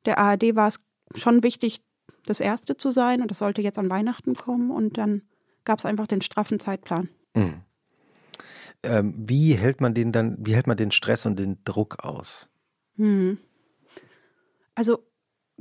[0.06, 0.80] der ARD war es
[1.18, 1.82] schon wichtig,
[2.26, 5.22] das erste zu sein und das sollte jetzt an Weihnachten kommen und dann
[5.66, 7.10] gab es einfach den straffen Zeitplan.
[7.34, 7.62] Mhm.
[8.84, 12.50] Ähm, wie hält man den dann, wie hält man den Stress und den Druck aus?
[12.96, 13.38] Mhm.
[14.76, 15.04] Also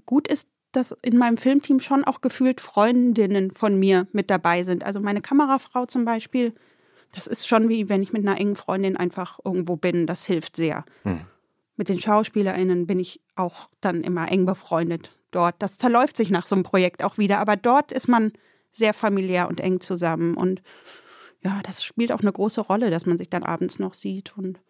[0.06, 4.84] gut ist, dass in meinem Filmteam schon auch gefühlt Freundinnen von mir mit dabei sind.
[4.84, 6.54] Also meine Kamerafrau zum Beispiel,
[7.12, 10.06] das ist schon wie wenn ich mit einer engen Freundin einfach irgendwo bin.
[10.06, 10.84] Das hilft sehr.
[11.04, 11.26] Mhm.
[11.76, 15.56] Mit den SchauspielerInnen bin ich auch dann immer eng befreundet dort.
[15.58, 18.32] Das zerläuft sich nach so einem Projekt auch wieder, aber dort ist man
[18.70, 20.36] sehr familiär und eng zusammen.
[20.36, 20.62] Und
[21.42, 24.36] ja, das spielt auch eine große Rolle, dass man sich dann abends noch sieht.
[24.38, 24.60] Und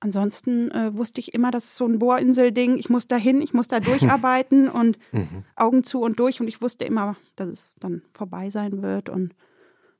[0.00, 2.76] ansonsten äh, wusste ich immer, das ist so ein Bohrinsel-Ding.
[2.76, 5.44] Ich muss da hin, ich muss da durcharbeiten und Mhm.
[5.56, 6.40] Augen zu und durch.
[6.40, 9.08] Und ich wusste immer, dass es dann vorbei sein wird.
[9.08, 9.34] Und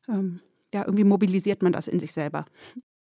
[0.09, 0.41] ähm,
[0.73, 2.45] ja, irgendwie mobilisiert man das in sich selber.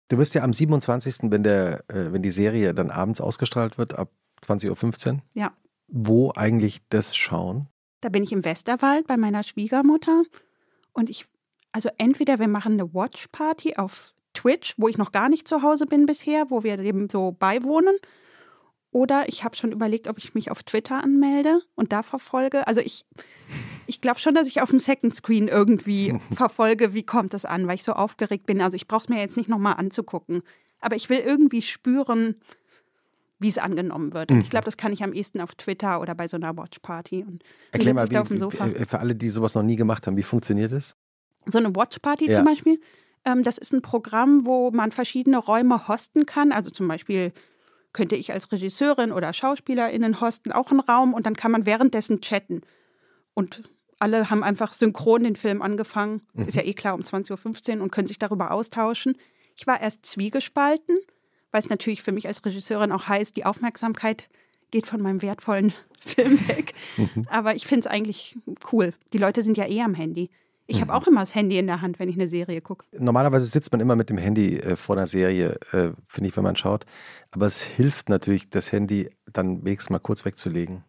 [0.08, 3.98] Du bist ja am 27., wenn, der, äh, wenn die Serie dann abends ausgestrahlt wird,
[3.98, 4.10] ab
[4.46, 5.22] 20.15 Uhr.
[5.34, 5.52] Ja.
[5.88, 7.66] Wo eigentlich das schauen?
[8.00, 10.22] Da bin ich im Westerwald bei meiner Schwiegermutter.
[10.92, 11.26] Und ich,
[11.72, 15.86] also entweder wir machen eine Watch-Party auf Twitch, wo ich noch gar nicht zu Hause
[15.86, 17.96] bin bisher, wo wir dem so beiwohnen.
[18.90, 22.66] Oder ich habe schon überlegt, ob ich mich auf Twitter anmelde und da verfolge.
[22.66, 23.04] Also ich,
[23.86, 27.66] ich glaube schon, dass ich auf dem Second Screen irgendwie verfolge, wie kommt das an,
[27.66, 28.62] weil ich so aufgeregt bin.
[28.62, 30.42] Also ich brauche es mir jetzt nicht nochmal anzugucken.
[30.80, 32.36] Aber ich will irgendwie spüren,
[33.38, 34.30] wie es angenommen wird.
[34.30, 37.24] Und ich glaube, das kann ich am ehesten auf Twitter oder bei so einer Watch-Party.
[37.26, 38.66] Und Erklär mal, ich da auf dem wie, Sofa.
[38.66, 40.96] wie, äh, für alle, die sowas noch nie gemacht haben, wie funktioniert das?
[41.46, 42.34] So eine Watchparty Ja.
[42.34, 42.80] zum Beispiel,
[43.24, 46.52] ähm, das ist ein Programm, wo man verschiedene Räume hosten kann.
[46.52, 47.32] Also zum Beispiel
[47.92, 52.20] könnte ich als Regisseurin oder SchauspielerInnen hosten auch einen Raum und dann kann man währenddessen
[52.20, 52.60] chatten.
[53.34, 53.62] Und
[53.98, 56.22] alle haben einfach synchron den Film angefangen.
[56.46, 59.16] Ist ja eh klar um 20.15 Uhr und können sich darüber austauschen.
[59.56, 60.98] Ich war erst zwiegespalten,
[61.50, 64.28] weil es natürlich für mich als Regisseurin auch heißt, die Aufmerksamkeit
[64.70, 66.74] geht von meinem wertvollen Film weg.
[67.30, 68.36] Aber ich finde es eigentlich
[68.72, 68.92] cool.
[69.12, 70.30] Die Leute sind ja eh am Handy.
[70.70, 72.84] Ich habe auch immer das Handy in der Hand, wenn ich eine Serie gucke.
[72.92, 76.44] Normalerweise sitzt man immer mit dem Handy äh, vor einer Serie, äh, finde ich, wenn
[76.44, 76.84] man schaut.
[77.30, 80.84] Aber es hilft natürlich, das Handy dann wenigstens mal kurz wegzulegen.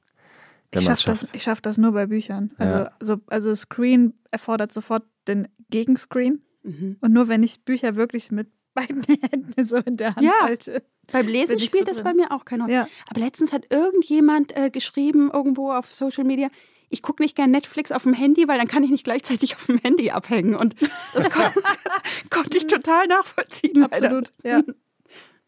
[0.74, 2.52] Wenn Ich schaffe das, ich schaff das nur bei Büchern.
[2.58, 2.92] Also, Ja.
[3.00, 6.42] so, also Screen erfordert sofort den Gegenscreen.
[6.64, 6.98] Mhm.
[7.00, 10.34] Und nur wenn ich Bücher wirklich mit beiden Händen so in der Hand Ja.
[10.42, 10.84] halte.
[11.12, 12.04] Beim Lesen spielt so das drin.
[12.06, 12.74] bei mir auch keine Rolle.
[12.76, 12.88] Ja.
[13.10, 16.50] Aber letztens hat irgendjemand äh, geschrieben, irgendwo auf Social Media,
[16.92, 19.66] ich gucke nicht gern Netflix auf dem Handy, weil dann kann ich nicht gleichzeitig auf
[19.68, 20.56] dem Handy abhängen.
[20.56, 20.76] Und
[21.14, 21.44] das kon
[22.30, 23.84] konnte ich total nachvollziehen.
[23.84, 24.32] Absolut.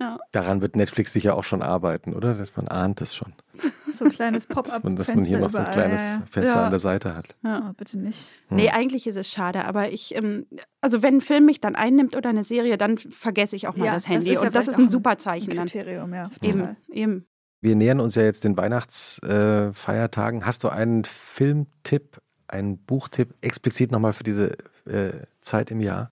[0.03, 0.17] Ja.
[0.31, 2.33] Daran wird Netflix sicher auch schon arbeiten, oder?
[2.33, 3.33] Dass man ahnt es schon.
[3.93, 4.83] So ein kleines Dass Pop-up.
[4.83, 6.63] man, dass man hier noch so ein kleines Fenster Ja.
[6.65, 7.35] an der Seite hat.
[7.43, 8.31] Oh, bitte nicht.
[8.49, 10.47] Nee, eigentlich ist es schade, aber ich, ähm,
[10.79, 13.85] also wenn ein Film mich dann einnimmt oder eine Serie, dann vergesse ich auch mal
[13.85, 14.33] Ja, das das Handy.
[14.33, 15.67] ja und das ist ein super Ein Zeichen dann.
[15.67, 16.31] Kriterium, ja.
[16.41, 17.25] Eben, eben.
[17.61, 20.45] Wir nähern uns ja jetzt den Weihnachtsfeiertagen.
[20.45, 24.51] Hast du einen Filmtipp, einen Buchtipp explizit nochmal für diese
[24.85, 26.09] äh, Zeit im Jahr?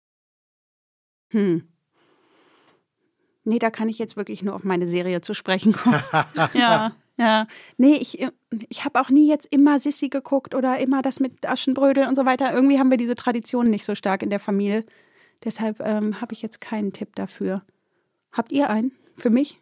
[1.32, 1.64] Hm.
[3.46, 6.04] Nee, da kann ich jetzt wirklich nur auf meine Serie zu sprechen kommen.
[6.54, 7.48] ja, ja.
[7.78, 8.26] Nee, ich,
[8.70, 12.26] ich habe auch nie jetzt immer Sissi geguckt oder immer das mit Aschenbrödel und so
[12.26, 12.54] weiter.
[12.54, 14.86] Irgendwie haben wir diese Tradition nicht so stark in der Familie.
[15.44, 17.62] Deshalb ähm, habe ich jetzt keinen Tipp dafür.
[18.32, 19.60] Habt ihr einen für mich?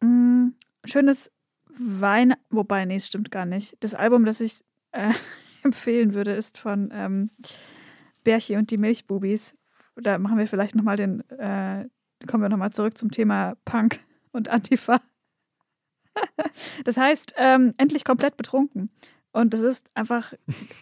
[0.00, 0.48] Mm,
[0.84, 1.30] schönes
[1.76, 3.76] Wein, wobei, nee, es stimmt gar nicht.
[3.80, 5.12] Das Album, das ich äh,
[5.62, 7.30] empfehlen würde, ist von ähm,
[8.22, 9.54] Berchi und die Milchbubis.
[9.96, 11.86] Da machen wir vielleicht nochmal den, äh,
[12.26, 14.00] kommen wir nochmal zurück zum Thema Punk
[14.32, 15.00] und Antifa.
[16.84, 18.90] Das heißt, ähm, endlich komplett betrunken.
[19.32, 20.32] Und das ist einfach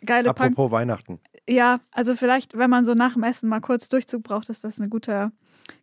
[0.05, 0.53] geile Punk.
[0.53, 1.21] Apropos Weihnachten.
[1.49, 4.79] Ja, also vielleicht, wenn man so nach dem Essen mal kurz Durchzug braucht, ist das
[4.79, 5.33] eine gute,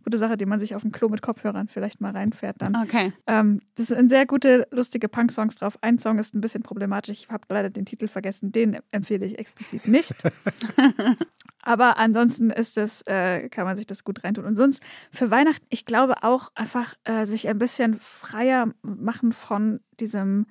[0.04, 2.76] gute Sache, die man sich auf dem Klo mit Kopfhörern vielleicht mal reinfährt dann.
[2.76, 3.12] Okay.
[3.28, 5.78] Ähm, das sind sehr gute, lustige Punk-Songs drauf.
[5.82, 7.24] Ein Song ist ein bisschen problematisch.
[7.24, 8.52] Ich habe leider den Titel vergessen.
[8.52, 10.14] Den empfehle ich explizit nicht.
[11.70, 14.46] Aber ansonsten ist es, äh, kann man sich das gut reintun.
[14.46, 19.80] Und sonst für Weihnachten, ich glaube auch einfach äh, sich ein bisschen freier machen von
[20.00, 20.48] diesem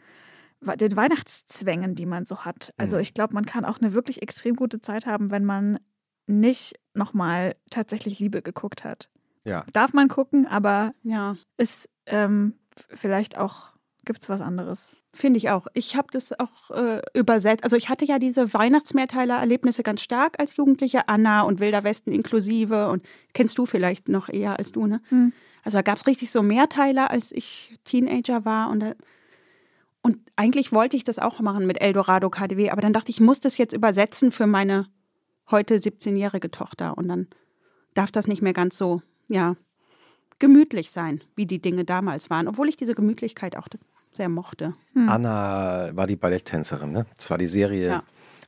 [0.60, 2.72] den Weihnachtszwängen, die man so hat.
[2.76, 3.02] Also Mhm.
[3.02, 5.78] ich glaube, man kann auch eine wirklich extrem gute Zeit haben, wenn man
[6.26, 9.08] nicht nochmal tatsächlich Liebe geguckt hat.
[9.44, 9.64] Ja.
[9.72, 12.54] Darf man gucken, aber Ja, ist ähm,
[12.90, 13.70] vielleicht auch,
[14.04, 14.92] gibt es was anderes.
[15.18, 15.66] Finde ich auch.
[15.74, 17.64] Ich habe das auch äh, übersetzt.
[17.64, 22.88] Also ich hatte ja diese Weihnachtsmehrteiler-Erlebnisse ganz stark als Jugendliche, Anna und Wilder Westen inklusive.
[22.88, 23.02] Und
[23.34, 25.00] kennst du vielleicht noch eher als du, ne?
[25.08, 25.32] Hm.
[25.64, 28.70] Also da gab es richtig so Mehrteiler, als ich Teenager war.
[28.70, 28.94] Und, da,
[30.02, 33.24] und eigentlich wollte ich das auch machen mit Eldorado KDW, aber dann dachte ich, ich
[33.24, 34.86] muss das jetzt übersetzen für meine
[35.50, 36.96] heute 17-jährige Tochter.
[36.96, 37.26] Und dann
[37.94, 39.56] darf das nicht mehr ganz so, ja,
[40.38, 42.48] gemütlich sein, wie die Dinge damals waren.
[42.48, 43.68] Obwohl ich diese Gemütlichkeit auch
[44.12, 44.72] sehr mochte.
[44.94, 47.06] Anna war die Balletttänzerin, ne?
[47.16, 48.02] Das war die Serie, Ja.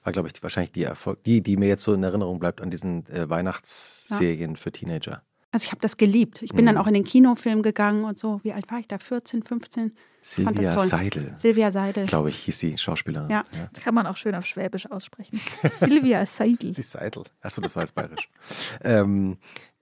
[0.05, 2.61] war, glaube ich, die, wahrscheinlich die Erfolg, die, die mir jetzt so in Erinnerung bleibt
[2.61, 5.23] an diesen äh, Weihnachtsserien für Teenager.
[5.53, 6.43] Also ich habe das geliebt.
[6.43, 6.67] Ich bin Mhm.
[6.69, 8.41] dann auch in den Kinofilm gegangen und so.
[8.45, 8.99] Wie alt war ich da?
[8.99, 9.93] 14, 15?
[9.93, 10.87] fand das Silvia toll.
[10.87, 12.07] Seidel, Silvia Seidel.
[12.07, 13.31] glaube ich, hieß die Schauspielerin.
[13.31, 13.43] Ja.
[13.73, 15.41] Das kann man auch schön auf Schwäbisch aussprechen.
[15.79, 16.73] Silvia Seidel.
[16.73, 17.25] Die Seidel.
[17.41, 18.29] Achso, das war jetzt bayerisch.
[18.85, 19.39] ähm,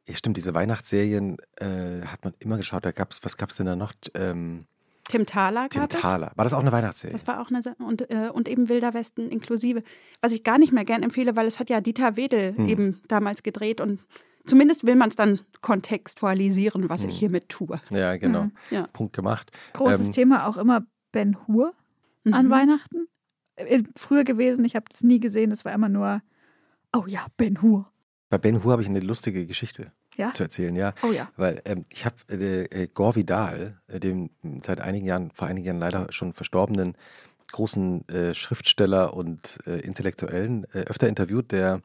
[0.06, 2.84] ja, stimmt, diese Weihnachtsserien äh, hat man immer geschaut.
[2.86, 3.92] Da gab's, was gab es denn da noch?
[4.14, 4.64] Ähm,
[5.08, 6.00] Tim Thaler Tim gab es.
[6.00, 6.32] Thaler.
[6.36, 7.12] War das auch eine Weihnachtsserie?
[7.12, 9.82] Das war auch eine und, äh, und eben Wilder Westen inklusive.
[10.20, 12.68] Was ich gar nicht mehr gern empfehle, weil es hat ja Dieter Wedel Hm.
[12.68, 14.00] eben damals gedreht und
[14.46, 17.08] zumindest will man es dann kontextualisieren, was Hm.
[17.10, 17.80] ich hiermit tue.
[17.90, 18.44] ja, genau.
[18.44, 18.52] Mhm.
[18.70, 18.86] Ja.
[18.92, 19.50] Punkt gemacht.
[19.74, 20.82] Großes Ähm, Thema auch immer
[21.12, 21.72] Ben Hur
[22.30, 22.50] an Mhm.
[22.50, 23.08] Weihnachten.
[23.56, 26.22] Äh, Früher gewesen, ich habe das nie gesehen, es war immer nur,
[26.94, 27.90] oh ja, Ben Hur.
[28.30, 30.34] Bei Ben Hur habe ich eine lustige Geschichte Ja?
[30.34, 30.94] zu erzählen, ja.
[31.02, 31.30] Oh ja.
[31.36, 34.30] Weil ähm, ich habe äh, äh, Gore Vidal, äh, dem
[34.62, 36.96] seit einigen Jahren, vor einigen Jahren leider schon verstorbenen
[37.52, 41.80] großen äh, Schriftsteller und äh, Intellektuellen äh, öfter interviewt, der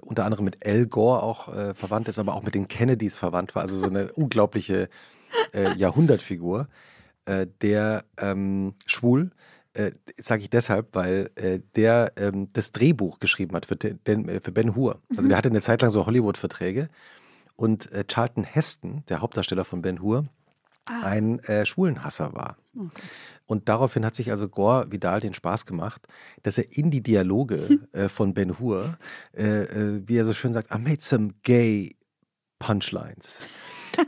[0.00, 3.60] unter anderem mit Al Gore auch verwandt ist, aber auch mit den Kennedys verwandt war.
[3.60, 4.88] Also so eine unglaubliche
[5.52, 6.68] Jahrhundertfigur,
[7.26, 9.32] der ähm, schwul,
[9.74, 14.52] äh, sage ich deshalb, weil äh, der ähm, das Drehbuch geschrieben hat für, den, für
[14.52, 15.00] Ben Hur.
[15.16, 16.88] Also der hatte eine Zeit lang so Hollywood-Verträge
[17.56, 20.26] und äh, Charlton Heston, der Hauptdarsteller von Ben Hur,
[20.86, 21.00] Ah.
[21.00, 22.58] ein äh, Schwulenhasser war.
[22.76, 23.02] Okay.
[23.46, 26.06] Und daraufhin hat sich also Gore Vidal den Spaß gemacht,
[26.42, 28.98] dass er in die Dialoge äh, von Ben Hur,
[29.34, 31.96] äh, äh, wie er so schön sagt, I made some gay
[32.58, 33.46] Punchlines.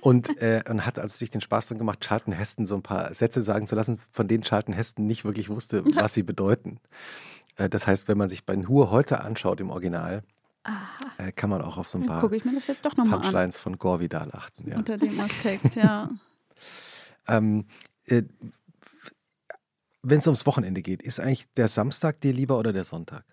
[0.00, 3.14] Und, äh, und hat also sich den Spaß dran gemacht, Charlton Heston so ein paar
[3.14, 6.80] Sätze sagen zu lassen, von denen Charlton Heston nicht wirklich wusste, was sie bedeuten.
[7.56, 10.24] Äh, das heißt, wenn man sich Ben Hur heute anschaut im Original,
[10.66, 10.88] Aha.
[11.18, 13.18] äh, kann man auch auf so ein paar gucke ich mir das jetzt doch nochmal
[13.18, 13.22] an.
[13.22, 14.68] Punchlines von Gore Vidal achten.
[14.68, 14.78] Ja.
[14.78, 16.10] Unter dem Aspekt, ja.
[17.28, 17.66] Ähm,
[18.06, 18.22] äh,
[20.02, 23.24] Wenn es ums Wochenende geht, ist eigentlich der Samstag dir lieber oder der Sonntag?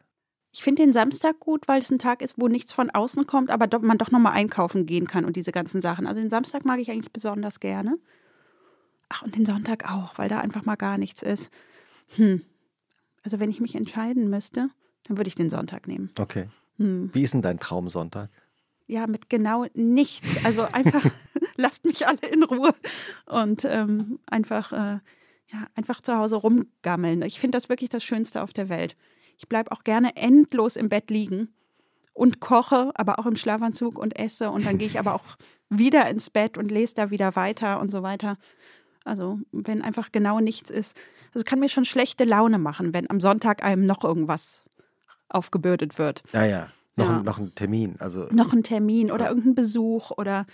[0.51, 3.49] Ich finde den Samstag gut, weil es ein Tag ist, wo nichts von außen kommt,
[3.49, 6.05] aber doch, man doch nochmal einkaufen gehen kann und diese ganzen Sachen.
[6.05, 7.95] Also den Samstag mag ich eigentlich besonders gerne.
[9.09, 11.51] Ach, und den Sonntag auch, weil da einfach mal gar nichts ist.
[12.15, 12.43] Hm.
[13.23, 14.69] Also wenn ich mich entscheiden müsste,
[15.05, 16.11] dann würde ich den Sonntag nehmen.
[16.19, 16.49] Okay.
[16.77, 17.09] Hm.
[17.13, 18.29] Wie ist denn dein Traumsonntag?
[18.87, 20.43] Ja, mit genau nichts.
[20.45, 21.03] Also einfach,
[21.55, 22.73] lasst mich alle in Ruhe
[23.25, 24.99] und ähm, einfach, äh,
[25.51, 27.21] ja, einfach zu Hause rumgammeln.
[27.21, 28.95] Ich finde das wirklich das Schönste auf der Welt.
[29.37, 31.49] Ich bleibe auch gerne endlos im Bett liegen
[32.13, 34.51] und koche, aber auch im Schlafanzug und esse.
[34.51, 35.25] Und dann gehe ich aber auch
[35.69, 38.37] wieder ins Bett und lese da wieder weiter und so weiter.
[39.05, 40.97] Also, wenn einfach genau nichts ist.
[41.33, 44.65] Also, kann mir schon schlechte Laune machen, wenn am Sonntag einem noch irgendwas
[45.33, 46.23] aufgebürdet wird.
[46.33, 46.67] Ja, ja.
[46.95, 47.17] Noch, Ja.
[47.17, 47.95] Ein, noch ein Termin.
[47.99, 50.45] Also, Noch ein Termin oder irgendein Besuch oder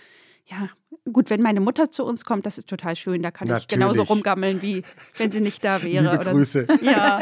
[0.46, 0.68] ja,
[1.12, 3.22] gut, wenn meine Mutter zu uns kommt, das ist total schön.
[3.22, 3.68] Da kann ich Natürlich.
[3.68, 4.82] genauso rumgammeln, wie
[5.18, 6.02] wenn sie nicht da wäre.
[6.04, 6.66] liebe oder Grüße.
[6.82, 7.20] Ja,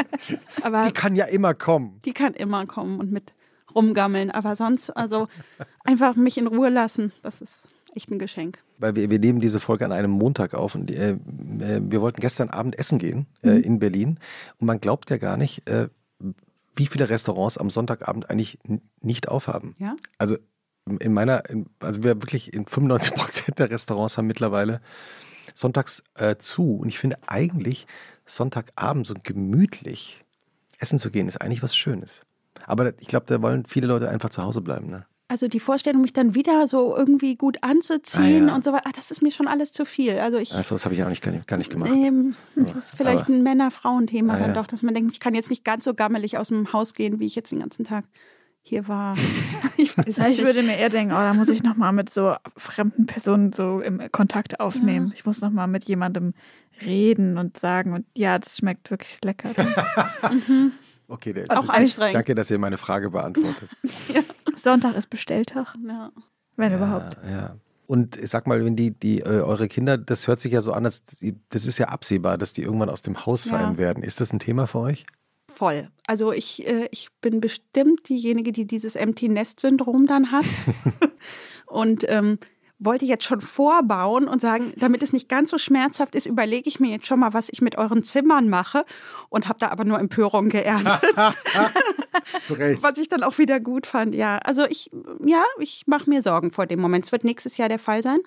[0.62, 2.00] aber Die kann ja immer kommen.
[2.04, 3.34] die kann immer kommen und mit
[3.74, 4.30] rumgammeln.
[4.30, 5.28] Aber sonst, also
[5.84, 8.62] einfach mich in Ruhe lassen, das ist echt ein Geschenk.
[8.78, 11.16] Weil wir, wir nehmen diese Folge an einem Montag auf und äh, äh,
[11.82, 13.62] wir wollten gestern Abend essen gehen äh, Mhm.
[13.62, 14.20] in Berlin.
[14.58, 15.88] Und man glaubt ja gar nicht, äh,
[16.78, 18.58] wie viele Restaurants am Sonntagabend eigentlich
[19.00, 19.74] nicht aufhaben.
[19.78, 19.96] Ja?
[20.16, 20.38] Also
[21.00, 24.80] in meiner, in, also wir wirklich in 95 Prozent der Restaurants haben mittlerweile
[25.54, 26.76] sonntags äh, zu.
[26.76, 27.86] Und ich finde eigentlich
[28.26, 30.24] Sonntagabend so gemütlich
[30.78, 32.22] essen zu gehen, ist eigentlich was Schönes.
[32.66, 34.88] Aber ich glaube, da wollen viele Leute einfach zu Hause bleiben.
[34.88, 35.06] Ne?
[35.30, 38.54] Also die Vorstellung, mich dann wieder so irgendwie gut anzuziehen Ah, ja.
[38.54, 40.18] und so weiter, ah, das ist mir schon alles zu viel.
[40.18, 41.90] Also ich Also das habe ich auch nicht, gar nicht, gar nicht gemacht.
[41.92, 44.54] Ähm, das ist vielleicht aber- ein Männer-Frauen-Thema Ah, dann ja.
[44.54, 47.20] doch, dass man denkt, ich kann jetzt nicht ganz so gammelig aus dem Haus gehen,
[47.20, 48.04] wie ich jetzt den ganzen Tag
[48.62, 49.14] hier war.
[49.76, 52.34] ich weiß Ja, ich würde mir eher denken, oh, da muss ich nochmal mit so
[52.56, 55.12] fremden Personen so im Kontakt aufnehmen.
[55.14, 56.32] Ich muss nochmal mit jemandem
[56.80, 59.50] reden und sagen, und ja, das schmeckt wirklich lecker.
[61.08, 62.14] Okay, der Auch ist- anstrengend.
[62.16, 63.70] Danke, dass ihr meine Frage beantwortet.
[64.56, 66.10] Sonntag ist Bestelltag, Ja.
[66.56, 67.16] wenn überhaupt.
[67.24, 67.56] Ja, ja.
[67.86, 70.84] Und sag mal, wenn die, die äh, eure Kinder, das hört sich ja so an,
[70.84, 73.52] als die, das ist ja absehbar, dass die irgendwann aus dem Haus Ja.
[73.58, 74.02] sein werden.
[74.02, 75.06] Ist das ein Thema für euch?
[75.50, 75.88] Voll.
[76.06, 80.44] Also ich, äh, ich bin bestimmt diejenige, die dieses Empty Nest Syndrom dann hat.
[81.66, 82.38] und ähm,
[82.78, 86.78] wollte jetzt schon vorbauen und sagen, damit es nicht ganz so schmerzhaft ist, überlege ich
[86.78, 88.84] mir jetzt schon mal, was ich mit euren Zimmern mache
[89.28, 91.00] und habe da aber nur Empörung geerntet,
[92.44, 92.82] Zu Recht.
[92.82, 94.14] was ich dann auch wieder gut fand.
[94.14, 94.90] Ja, also ich,
[95.24, 97.04] ja, ich mache mir Sorgen vor dem Moment.
[97.04, 98.18] Es wird nächstes Jahr der Fall sein.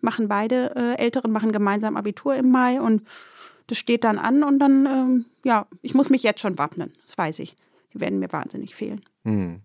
[0.00, 3.02] Machen beide äh, Älteren machen gemeinsam Abitur im Mai und
[3.68, 6.92] das steht dann an und dann, ähm, ja, ich muss mich jetzt schon wappnen.
[7.06, 7.56] Das weiß ich.
[7.94, 9.02] Die werden mir wahnsinnig fehlen.
[9.24, 9.62] Hm.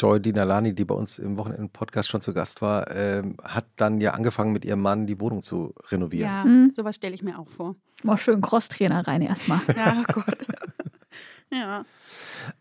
[0.00, 4.12] Joy Dinalani, die bei uns im Wochenende-Podcast schon zu Gast war, ähm, hat dann ja
[4.14, 6.24] angefangen, mit ihrem Mann die Wohnung zu renovieren.
[6.30, 6.70] Ja, Mhm.
[6.70, 7.76] sowas stelle ich mir auch vor.
[8.02, 9.60] Mal schön Crosstrainer rein erstmal.
[9.76, 10.38] Ja, oh Gott.
[11.52, 11.84] ja.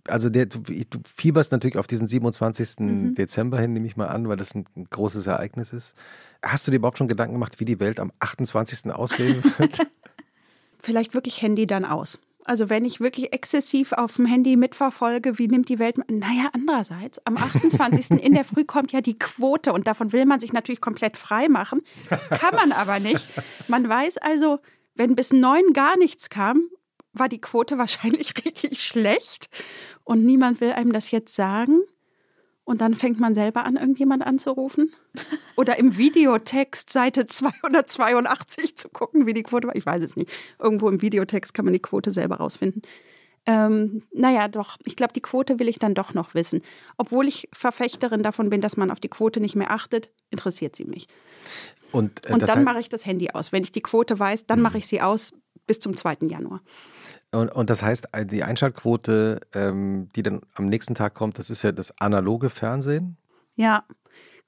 [0.07, 2.79] Also der, du, du fieberst natürlich auf diesen 27.
[2.79, 3.15] Mhm.
[3.15, 5.95] Dezember hin, nehme ich mal an, weil das ein, ein großes Ereignis ist.
[6.43, 8.91] Hast du dir überhaupt schon Gedanken gemacht, wie die Welt am 28.
[8.91, 9.79] aussehen wird?
[10.79, 12.19] Vielleicht wirklich Handy dann aus.
[12.49, 15.99] Also wenn ich wirklich exzessiv auf dem Handy mitverfolge, wie nimmt die Welt.
[16.09, 18.23] Naja, andererseits, am 28.
[18.23, 21.47] in der Früh kommt ja die Quote und davon will man sich natürlich komplett frei
[21.47, 21.83] machen.
[22.09, 23.23] Kann man aber nicht.
[23.67, 24.57] Man weiß also,
[24.95, 26.63] wenn bis neun gar nichts kam,
[27.13, 29.51] war die Quote wahrscheinlich richtig schlecht.
[30.03, 31.81] Und niemand will einem das jetzt sagen.
[32.69, 34.93] Und dann fängt man selber an, irgendjemand anzurufen.
[35.55, 39.75] Oder im Videotext Seite 282 zu gucken, wie die Quote war.
[39.75, 40.31] Ich weiß es nicht.
[40.59, 42.83] Irgendwo im Videotext kann man die Quote selber rausfinden.
[43.47, 46.61] Ähm, naja, doch, ich glaube, die Quote will ich dann doch noch wissen.
[46.97, 50.85] Obwohl ich Verfechterin davon bin, dass man auf die Quote nicht mehr achtet, interessiert sie
[50.85, 51.07] mich.
[51.91, 53.51] Und, äh, und dann mache ich das Handy aus.
[53.51, 55.33] Wenn ich die Quote weiß, dann mache ich sie aus
[55.65, 56.17] bis zum 2.
[56.27, 56.61] Januar.
[57.31, 61.49] Und, und das heißt, äh, die Einschaltquote, ähm, die dann am nächsten Tag kommt, das
[61.49, 63.17] ist ja das analoge Fernsehen?
[63.55, 63.83] Ja.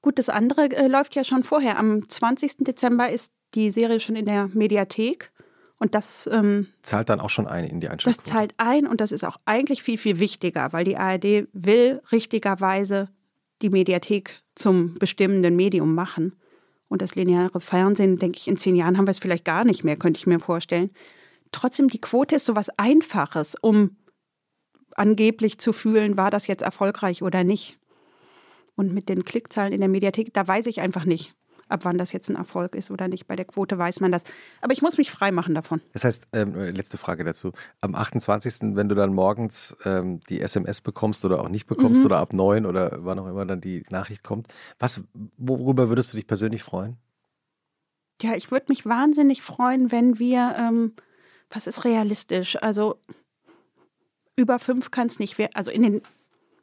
[0.00, 1.78] Gut, das andere äh, läuft ja schon vorher.
[1.78, 2.64] Am 20.
[2.64, 5.30] Dezember ist die Serie schon in der Mediathek.
[5.78, 8.24] Und das ähm, zahlt dann auch schon ein in die Einschaltquote.
[8.24, 12.00] Das zahlt ein und das ist auch eigentlich viel, viel wichtiger, weil die ARD will
[12.12, 13.08] richtigerweise
[13.62, 16.34] die Mediathek zum bestimmenden Medium machen.
[16.88, 19.82] Und das lineare Fernsehen, denke ich, in zehn Jahren haben wir es vielleicht gar nicht
[19.82, 20.90] mehr, könnte ich mir vorstellen.
[21.52, 23.96] Trotzdem, die Quote ist so was Einfaches, um
[24.96, 27.78] angeblich zu fühlen, war das jetzt erfolgreich oder nicht.
[28.74, 31.34] Und mit den Klickzahlen in der Mediathek, da weiß ich einfach nicht,
[31.68, 33.26] ab wann das jetzt ein Erfolg ist oder nicht.
[33.26, 34.24] Bei der Quote weiß man das.
[34.60, 35.80] Aber ich muss mich frei machen davon.
[35.92, 37.52] Das heißt, ähm, letzte Frage dazu.
[37.80, 42.06] Am 28., wenn du dann morgens ähm, die SMS bekommst oder auch nicht bekommst mhm.
[42.06, 44.48] oder ab 9 oder wann auch immer dann die Nachricht kommt,
[44.78, 45.02] was,
[45.36, 46.96] worüber würdest du dich persönlich freuen?
[48.20, 50.92] Ja, ich würde mich wahnsinnig freuen, wenn wir ähm,
[51.54, 52.60] was ist realistisch?
[52.62, 52.98] Also
[54.36, 55.54] über fünf kann es nicht werden.
[55.54, 56.02] Also in den,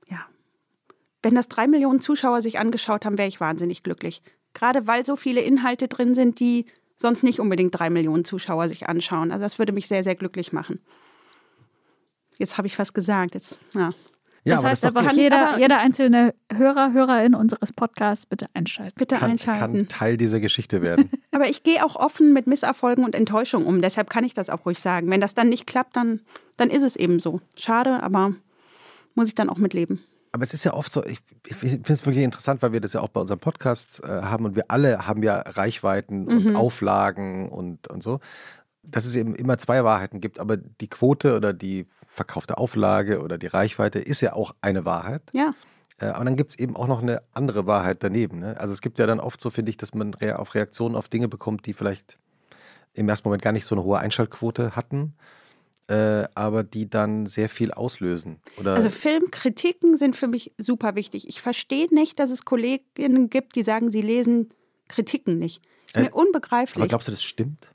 [0.08, 0.26] ja,
[1.22, 4.22] wenn das drei Millionen Zuschauer sich angeschaut haben, wäre ich wahnsinnig glücklich.
[4.54, 6.66] Gerade weil so viele Inhalte drin sind, die
[6.96, 9.32] sonst nicht unbedingt drei Millionen Zuschauer sich anschauen.
[9.32, 10.82] Also das würde mich sehr, sehr glücklich machen.
[12.38, 13.36] Jetzt habe ich was gesagt.
[13.36, 13.94] Jetzt, ja.
[14.44, 18.96] Ja, das heißt das einfach, jeder, jeder einzelne Hörer, Hörerin unseres Podcasts bitte einschalten.
[18.98, 19.60] Bitte kann, einschalten.
[19.60, 21.10] Kann Teil dieser Geschichte werden.
[21.32, 23.82] aber ich gehe auch offen mit Misserfolgen und Enttäuschungen um.
[23.82, 25.10] Deshalb kann ich das auch ruhig sagen.
[25.10, 26.22] Wenn das dann nicht klappt, dann,
[26.58, 27.42] dann ist es eben so.
[27.56, 28.34] Schade, aber
[29.16, 30.02] muss ich dann auch mitleben.
[30.32, 32.94] Aber es ist ja oft so, ich, ich finde es wirklich interessant, weil wir das
[32.94, 36.56] ja auch bei unserem Podcast äh, haben und wir alle haben ja Reichweiten und mhm.
[36.56, 38.20] Auflagen und, und so
[38.92, 41.88] dass es eben immer zwei Wahrheiten gibt, aber die Quote oder die
[42.20, 45.22] verkaufte Auflage oder die Reichweite ist ja auch eine Wahrheit.
[45.32, 45.54] Ja.
[46.00, 48.40] Äh, aber dann gibt es eben auch noch eine andere Wahrheit daneben.
[48.40, 48.60] Ne?
[48.60, 51.30] Also es gibt ja dann oft so, finde ich, dass man auf Reaktionen auf Dinge
[51.30, 52.18] bekommt, die vielleicht
[52.94, 55.14] im ersten Moment gar nicht so eine hohe Einschaltquote hatten,
[55.88, 58.42] äh, aber die dann sehr viel auslösen.
[58.58, 61.26] Oder also Filmkritiken sind für mich super wichtig.
[61.30, 64.50] Ich verstehe nicht, dass es Kolleginnen gibt, die sagen, sie lesen
[64.90, 65.64] Kritiken nicht.
[65.88, 66.82] Ist mir äh, unbegreiflich.
[66.82, 67.70] Aber glaubst du, das stimmt?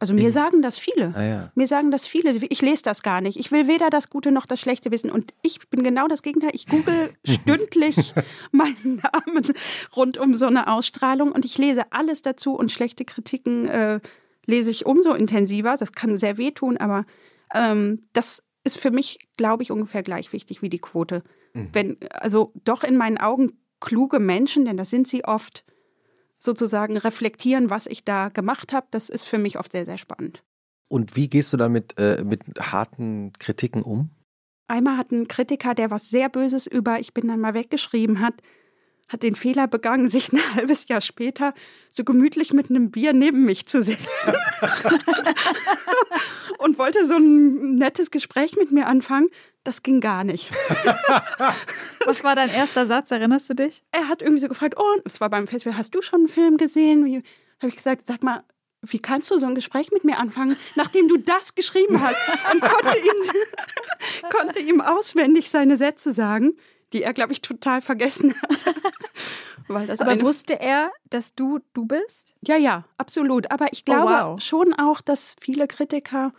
[0.00, 1.12] Also mir sagen das viele.
[1.14, 1.52] Ah, ja.
[1.54, 2.32] Mir sagen das viele.
[2.48, 3.38] Ich lese das gar nicht.
[3.38, 5.10] Ich will weder das Gute noch das Schlechte wissen.
[5.10, 6.52] Und ich bin genau das Gegenteil.
[6.54, 8.14] Ich google stündlich
[8.50, 9.52] meinen Namen
[9.94, 14.00] rund um so eine Ausstrahlung und ich lese alles dazu und schlechte Kritiken äh,
[14.46, 15.76] lese ich umso intensiver.
[15.78, 17.04] Das kann sehr wehtun, aber
[17.54, 21.22] ähm, das ist für mich, glaube ich, ungefähr gleich wichtig wie die Quote.
[21.52, 21.68] Mhm.
[21.74, 25.64] Wenn, also doch in meinen Augen kluge Menschen, denn das sind sie oft,
[26.40, 30.42] sozusagen reflektieren, was ich da gemacht habe, das ist für mich oft sehr, sehr spannend.
[30.88, 34.10] Und wie gehst du damit äh, mit harten Kritiken um?
[34.66, 38.34] Einmal hat ein Kritiker, der was sehr Böses über Ich bin dann mal weggeschrieben hat,
[39.08, 41.54] hat den Fehler begangen, sich ein halbes Jahr später
[41.90, 44.34] so gemütlich mit einem Bier neben mich zu setzen.
[46.58, 49.28] und wollte so ein nettes Gespräch mit mir anfangen.
[49.64, 50.50] Das ging gar nicht.
[52.06, 53.10] Was war dein erster Satz?
[53.10, 53.82] Erinnerst du dich?
[53.92, 56.56] Er hat irgendwie so gefragt, oh, es war beim Festival, hast du schon einen Film
[56.56, 57.04] gesehen?
[57.04, 57.22] Wie
[57.58, 58.42] habe ich gesagt, sag mal,
[58.82, 62.16] wie kannst du so ein Gespräch mit mir anfangen, nachdem du das geschrieben hast?
[62.52, 66.56] Und konnte ihm, konnte ihm auswendig seine Sätze sagen,
[66.92, 68.64] die er, glaube ich, total vergessen hat.
[69.68, 72.34] Weil das Aber wusste er, dass du du bist?
[72.40, 73.52] Ja, ja, absolut.
[73.52, 74.40] Aber ich oh, glaube oh, wow.
[74.40, 76.32] schon auch, dass viele Kritiker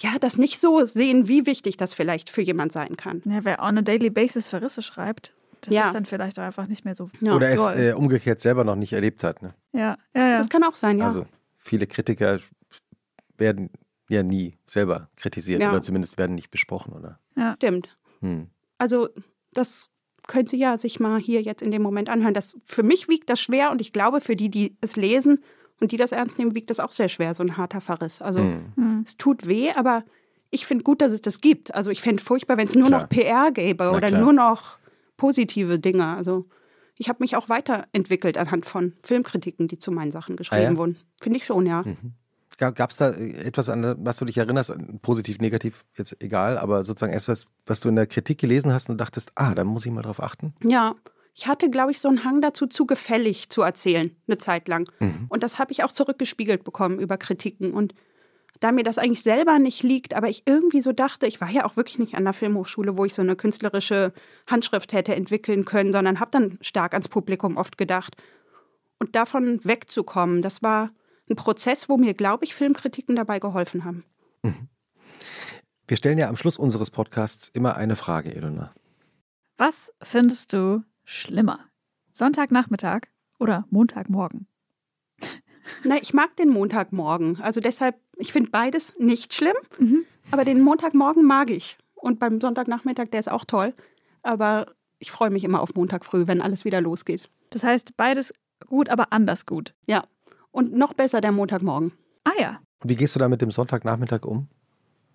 [0.00, 3.22] ja, das nicht so sehen, wie wichtig das vielleicht für jemand sein kann.
[3.24, 5.32] Ja, wer on a daily basis Verrisse schreibt,
[5.62, 5.86] das ja.
[5.86, 7.10] ist dann vielleicht einfach nicht mehr so.
[7.20, 7.34] Ja.
[7.34, 9.42] Oder es äh, umgekehrt selber noch nicht erlebt hat.
[9.42, 9.54] Ne?
[9.72, 9.96] Ja.
[10.14, 10.36] ja, ja.
[10.38, 11.06] Das kann auch sein, ja.
[11.06, 11.26] Also
[11.58, 12.40] viele Kritiker
[13.38, 13.70] werden
[14.08, 15.70] ja nie selber kritisiert ja.
[15.70, 17.18] oder zumindest werden nicht besprochen, oder?
[17.36, 17.54] Ja.
[17.56, 17.96] Stimmt.
[18.20, 18.48] Hm.
[18.78, 19.08] Also
[19.52, 19.88] das
[20.26, 22.34] könnte ja sich mal hier jetzt in dem Moment anhören.
[22.34, 25.42] Das, für mich wiegt das schwer und ich glaube, für die, die es lesen
[25.80, 28.22] und die das ernst nehmen, wiegt das auch sehr schwer, so ein harter Verriss.
[28.22, 29.02] Also mhm.
[29.04, 30.04] es tut weh, aber
[30.50, 31.74] ich finde gut, dass es das gibt.
[31.74, 33.02] Also ich fände furchtbar, wenn es nur klar.
[33.02, 34.20] noch PR gäbe Na, oder klar.
[34.20, 34.78] nur noch
[35.16, 36.16] positive Dinge.
[36.16, 36.46] Also
[36.96, 40.76] ich habe mich auch weiterentwickelt anhand von Filmkritiken, die zu meinen Sachen geschrieben ah, ja?
[40.76, 40.96] wurden.
[41.20, 41.82] Finde ich schon, ja.
[41.82, 42.14] Mhm.
[42.58, 44.72] Gab es da etwas, an was du dich erinnerst,
[45.02, 48.98] positiv, negativ, jetzt egal, aber sozusagen etwas, was du in der Kritik gelesen hast und
[48.98, 50.54] dachtest, ah, da muss ich mal drauf achten?
[50.64, 50.94] Ja,
[51.36, 54.90] ich hatte, glaube ich, so einen Hang dazu, zu gefällig zu erzählen, eine Zeit lang.
[55.00, 55.26] Mhm.
[55.28, 57.74] Und das habe ich auch zurückgespiegelt bekommen über Kritiken.
[57.74, 57.94] Und
[58.60, 61.66] da mir das eigentlich selber nicht liegt, aber ich irgendwie so dachte, ich war ja
[61.66, 64.14] auch wirklich nicht an der Filmhochschule, wo ich so eine künstlerische
[64.46, 68.16] Handschrift hätte entwickeln können, sondern habe dann stark ans Publikum oft gedacht.
[68.98, 70.90] Und davon wegzukommen, das war
[71.28, 74.04] ein Prozess, wo mir, glaube ich, Filmkritiken dabei geholfen haben.
[74.42, 74.68] Mhm.
[75.86, 78.72] Wir stellen ja am Schluss unseres Podcasts immer eine Frage, Elona.
[79.58, 81.60] Was findest du schlimmer?
[82.12, 84.46] Sonntagnachmittag oder Montagmorgen?
[85.84, 87.40] Na, ich mag den Montagmorgen.
[87.40, 90.04] Also deshalb, ich finde beides nicht schlimm, mhm.
[90.30, 91.78] aber den Montagmorgen mag ich.
[91.94, 93.74] Und beim Sonntagnachmittag, der ist auch toll.
[94.22, 94.66] Aber
[94.98, 97.30] ich freue mich immer auf Montag früh, wenn alles wieder losgeht.
[97.50, 98.32] Das heißt, beides
[98.66, 99.74] gut, aber anders gut.
[99.86, 100.04] Ja.
[100.50, 101.92] Und noch besser der Montagmorgen.
[102.24, 102.60] Ah ja.
[102.82, 104.48] Und wie gehst du da mit dem Sonntagnachmittag um?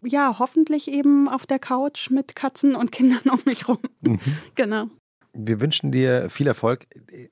[0.04, 3.80] Ja, hoffentlich eben auf der Couch mit Katzen und Kindern um mich rum.
[4.02, 4.20] Mhm.
[4.56, 4.88] genau.
[5.34, 6.88] Wir wünschen dir viel Erfolg.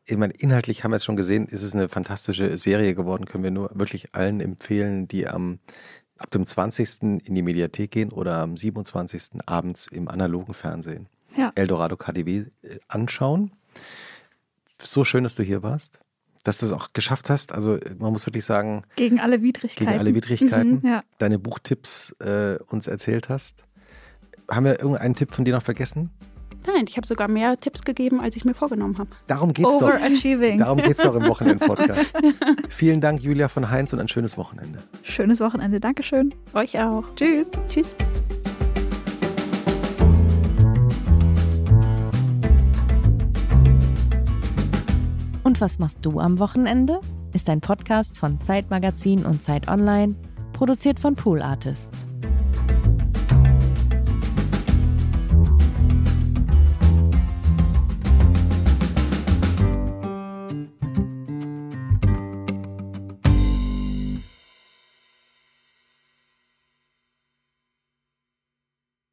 [0.06, 3.26] Ich meine, inhaltlich haben wir es schon gesehen, ist es eine fantastische Serie geworden.
[3.26, 5.60] Können wir nur wirklich allen empfehlen, die am
[6.18, 7.02] ab dem 20.
[7.02, 9.40] in die Mediathek gehen oder am 27.
[9.46, 11.52] abends im analogen Fernsehen ja.
[11.56, 13.52] Eldorado KDW äh, anschauen.
[14.82, 16.00] So schön, dass du hier warst,
[16.44, 17.54] dass du es auch geschafft hast.
[17.54, 21.04] Also man muss wirklich sagen, gegen alle Widrigkeiten, gegen alle Widrigkeiten, mhm, ja.
[21.18, 23.66] deine Buchtipps äh, uns erzählt hast.
[24.50, 26.12] Haben wir irgendeinen Tipp von dir noch vergessen?
[26.68, 29.10] Nein, ich habe sogar mehr Tipps gegeben, als ich mir vorgenommen habe.
[29.28, 29.92] Darum geht's doch.
[29.92, 32.14] Darum geht es doch im Wochenend-Podcast.
[32.70, 34.80] Vielen Dank, Julia von Heinz, und ein schönes Wochenende.
[35.04, 35.80] Schönes Wochenende.
[35.80, 36.34] Dankeschön.
[36.54, 37.04] Euch auch.
[37.16, 37.48] Tschüss.
[37.70, 37.96] Tschüss.
[45.44, 47.00] Und was machst du am Wochenende?
[47.34, 50.16] Ist ein Podcast von Zeitmagazin und Zeit Online,
[50.54, 52.08] produziert von Pool Artists.